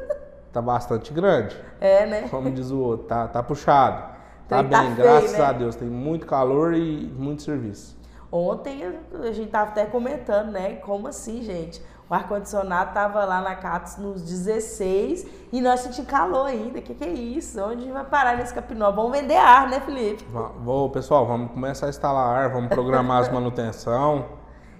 tá 0.52 0.60
bastante 0.62 1.12
grande. 1.12 1.56
É, 1.80 2.06
né? 2.06 2.28
Como 2.28 2.50
diz 2.50 2.70
o 2.70 2.78
outro, 2.78 3.06
tá, 3.06 3.26
tá 3.26 3.42
puxado. 3.42 4.16
Tá, 4.46 4.56
tá 4.56 4.62
bem, 4.62 4.94
tá 4.94 5.02
graças 5.02 5.30
feio, 5.30 5.42
né? 5.42 5.48
a 5.48 5.52
Deus. 5.52 5.76
Tem 5.76 5.88
muito 5.88 6.26
calor 6.26 6.74
e 6.74 7.06
muito 7.16 7.42
serviço. 7.42 7.98
Ontem 8.30 8.82
a 9.22 9.32
gente 9.32 9.50
tava 9.50 9.70
até 9.70 9.86
comentando, 9.86 10.50
né? 10.50 10.76
Como 10.76 11.08
assim, 11.08 11.42
gente? 11.42 11.82
O 12.10 12.14
ar-condicionado 12.14 12.94
tava 12.94 13.22
lá 13.26 13.42
na 13.42 13.54
Catos 13.54 13.98
nos 13.98 14.22
16 14.22 15.26
e 15.52 15.60
nós 15.60 15.80
sentimos 15.80 16.10
calor 16.10 16.46
ainda. 16.46 16.78
O 16.78 16.82
que, 16.82 16.94
que 16.94 17.04
é 17.04 17.12
isso? 17.12 17.62
Onde 17.62 17.90
vai 17.90 18.04
parar 18.04 18.38
nesse 18.38 18.54
capinó? 18.54 18.90
Vamos 18.90 19.12
vender 19.12 19.36
ar, 19.36 19.68
né, 19.68 19.78
Felipe? 19.80 20.24
Vou, 20.60 20.88
pessoal, 20.88 21.26
vamos 21.26 21.50
começar 21.50 21.84
a 21.84 21.88
instalar 21.90 22.44
ar, 22.44 22.48
vamos 22.50 22.70
programar 22.70 23.20
as 23.20 23.28
manutenção. 23.32 24.24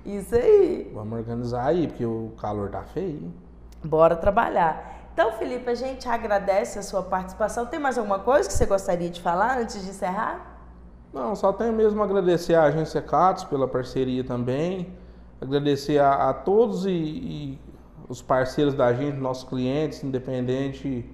Isso 0.07 0.35
aí. 0.35 0.91
Vamos 0.95 1.19
organizar 1.19 1.67
aí, 1.67 1.87
porque 1.87 2.07
o 2.07 2.33
calor 2.41 2.71
tá 2.71 2.83
feio. 2.83 3.31
Bora 3.85 4.17
trabalhar. 4.17 5.11
Então, 5.13 5.33
Felipe, 5.33 5.69
a 5.69 5.75
gente 5.75 6.09
agradece 6.09 6.79
a 6.79 6.83
sua 6.83 7.03
participação. 7.03 7.67
Tem 7.67 7.79
mais 7.79 7.99
alguma 7.99 8.21
coisa 8.21 8.49
que 8.49 8.55
você 8.55 8.65
gostaria 8.65 9.11
de 9.11 9.21
falar 9.21 9.59
antes 9.59 9.83
de 9.85 9.91
encerrar? 9.91 10.57
Não, 11.13 11.37
só 11.37 11.53
tenho 11.53 11.75
mesmo 11.75 12.01
a 12.01 12.05
agradecer 12.05 12.55
à 12.55 12.63
agência 12.65 13.03
Catos 13.03 13.45
pela 13.45 13.69
parceria 13.69 14.25
também. 14.25 14.97
Agradecer 15.41 15.99
a, 15.99 16.31
a 16.31 16.35
todos 16.35 16.87
e, 16.87 16.91
e, 16.91 17.59
os 18.09 18.23
parceiros 18.23 18.75
da 18.75 18.93
gente, 18.93 19.17
nossos 19.17 19.49
clientes, 19.49 20.03
independente 20.03 21.09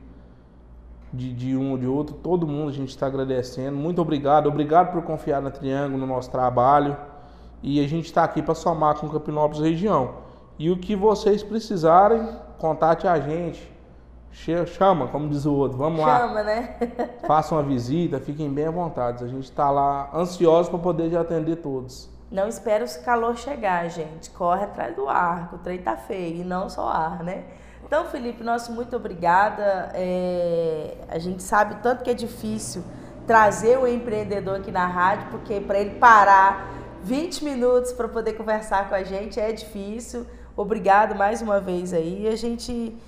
de, 1.12 1.32
de 1.32 1.56
um 1.56 1.72
ou 1.72 1.78
de 1.78 1.86
outro, 1.86 2.14
todo 2.16 2.46
mundo 2.46 2.70
a 2.70 2.72
gente 2.72 2.90
está 2.90 3.06
agradecendo. 3.06 3.76
Muito 3.76 4.00
obrigado. 4.00 4.48
Obrigado 4.48 4.92
por 4.92 5.02
confiar 5.02 5.42
na 5.42 5.50
Triângulo, 5.50 5.98
no 5.98 6.06
nosso 6.06 6.30
trabalho 6.30 6.96
e 7.66 7.82
a 7.82 7.88
gente 7.88 8.04
está 8.04 8.22
aqui 8.22 8.42
para 8.42 8.54
somar 8.54 8.98
com 9.00 9.08
Campinópolis 9.08 9.62
região. 9.62 10.16
E 10.58 10.70
o 10.70 10.76
que 10.76 10.94
vocês 10.94 11.42
precisarem, 11.42 12.28
contate 12.58 13.08
a 13.08 13.18
gente. 13.18 13.72
Chama, 14.66 15.08
como 15.08 15.30
diz 15.30 15.46
o 15.46 15.54
outro, 15.54 15.78
vamos 15.78 16.00
lá. 16.00 16.20
Chama, 16.20 16.42
né? 16.42 16.76
Façam 17.26 17.56
uma 17.56 17.64
visita, 17.64 18.20
fiquem 18.20 18.50
bem 18.50 18.66
à 18.66 18.70
vontade. 18.70 19.24
A 19.24 19.28
gente 19.28 19.44
está 19.44 19.70
lá 19.70 20.10
ansioso 20.14 20.68
para 20.68 20.78
poder 20.78 21.16
atender 21.16 21.56
todos. 21.56 22.10
Não 22.34 22.48
espera 22.48 22.84
o 22.84 23.04
calor 23.04 23.36
chegar, 23.38 23.88
gente. 23.88 24.28
Corre 24.30 24.64
atrás 24.64 24.96
do 24.96 25.08
ar, 25.08 25.54
o 25.54 25.58
trem 25.58 25.78
tá 25.78 25.96
feio, 25.96 26.40
e 26.40 26.44
não 26.44 26.68
só 26.68 26.88
ar, 26.88 27.22
né? 27.22 27.44
Então, 27.86 28.06
Felipe, 28.06 28.42
nosso 28.42 28.72
muito 28.72 28.96
obrigada. 28.96 29.92
É... 29.94 30.96
A 31.08 31.16
gente 31.20 31.44
sabe 31.44 31.76
tanto 31.80 32.02
que 32.02 32.10
é 32.10 32.14
difícil 32.14 32.82
trazer 33.24 33.78
o 33.78 33.86
empreendedor 33.86 34.56
aqui 34.56 34.72
na 34.72 34.84
rádio, 34.84 35.28
porque 35.30 35.60
para 35.60 35.78
ele 35.78 35.94
parar 36.00 36.72
20 37.04 37.44
minutos 37.44 37.92
para 37.92 38.08
poder 38.08 38.32
conversar 38.32 38.88
com 38.88 38.96
a 38.96 39.04
gente 39.04 39.38
é 39.38 39.52
difícil. 39.52 40.26
Obrigado 40.56 41.14
mais 41.14 41.40
uma 41.40 41.60
vez 41.60 41.92
aí. 41.92 42.26
A 42.26 42.34
gente, 42.34 42.98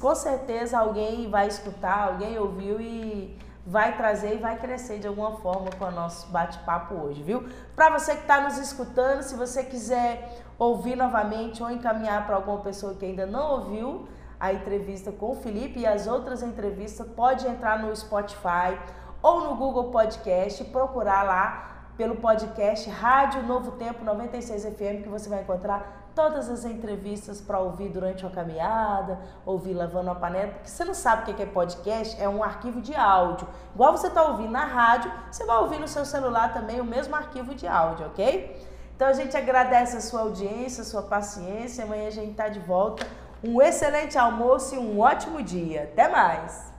com 0.00 0.14
certeza, 0.14 0.78
alguém 0.78 1.28
vai 1.28 1.48
escutar, 1.48 2.08
alguém 2.08 2.38
ouviu 2.38 2.80
e 2.80 3.36
vai 3.70 3.96
trazer 3.96 4.34
e 4.34 4.38
vai 4.38 4.58
crescer 4.58 4.98
de 4.98 5.06
alguma 5.06 5.36
forma 5.36 5.70
com 5.78 5.84
o 5.84 5.90
nosso 5.92 6.26
bate-papo 6.28 6.92
hoje, 6.94 7.22
viu? 7.22 7.48
Para 7.76 7.88
você 7.96 8.16
que 8.16 8.22
está 8.22 8.40
nos 8.40 8.58
escutando, 8.58 9.22
se 9.22 9.36
você 9.36 9.62
quiser 9.62 10.42
ouvir 10.58 10.96
novamente 10.96 11.62
ou 11.62 11.70
encaminhar 11.70 12.26
para 12.26 12.34
alguma 12.34 12.58
pessoa 12.58 12.94
que 12.94 13.04
ainda 13.04 13.26
não 13.26 13.52
ouviu 13.52 14.08
a 14.40 14.52
entrevista 14.52 15.12
com 15.12 15.30
o 15.30 15.34
Felipe 15.36 15.78
e 15.78 15.86
as 15.86 16.08
outras 16.08 16.42
entrevistas, 16.42 17.06
pode 17.14 17.46
entrar 17.46 17.78
no 17.78 17.94
Spotify 17.94 18.76
ou 19.22 19.44
no 19.44 19.54
Google 19.54 19.92
Podcast, 19.92 20.64
procurar 20.64 21.22
lá 21.22 21.92
pelo 21.96 22.16
podcast 22.16 22.90
Rádio 22.90 23.44
Novo 23.44 23.72
Tempo 23.72 24.04
96 24.04 24.64
FM, 24.64 25.02
que 25.04 25.08
você 25.08 25.28
vai 25.28 25.42
encontrar 25.42 26.09
todas 26.14 26.48
as 26.48 26.64
entrevistas 26.64 27.40
para 27.40 27.58
ouvir 27.58 27.88
durante 27.88 28.24
uma 28.24 28.32
caminhada, 28.32 29.18
ouvir 29.44 29.74
lavando 29.74 30.10
a 30.10 30.14
panela, 30.14 30.52
porque 30.52 30.68
você 30.68 30.84
não 30.84 30.94
sabe 30.94 31.30
o 31.30 31.34
que 31.34 31.42
é 31.42 31.46
podcast, 31.46 32.20
é 32.20 32.28
um 32.28 32.42
arquivo 32.42 32.80
de 32.80 32.94
áudio. 32.94 33.48
Igual 33.74 33.96
você 33.96 34.08
está 34.08 34.22
ouvindo 34.22 34.50
na 34.50 34.64
rádio, 34.64 35.10
você 35.30 35.44
vai 35.44 35.58
ouvir 35.58 35.78
no 35.78 35.88
seu 35.88 36.04
celular 36.04 36.52
também 36.52 36.80
o 36.80 36.84
mesmo 36.84 37.14
arquivo 37.14 37.54
de 37.54 37.66
áudio, 37.66 38.06
ok? 38.06 38.68
Então 39.00 39.08
a 39.08 39.14
gente 39.14 39.34
agradece 39.34 39.96
a 39.96 40.00
sua 40.00 40.20
audiência, 40.20 40.82
a 40.82 40.84
sua 40.84 41.02
paciência. 41.02 41.84
Amanhã 41.84 42.08
a 42.08 42.10
gente 42.10 42.32
está 42.32 42.48
de 42.48 42.60
volta. 42.60 43.06
Um 43.42 43.62
excelente 43.62 44.18
almoço 44.18 44.74
e 44.74 44.78
um 44.78 45.00
ótimo 45.00 45.42
dia. 45.42 45.84
Até 45.84 46.06
mais! 46.06 46.69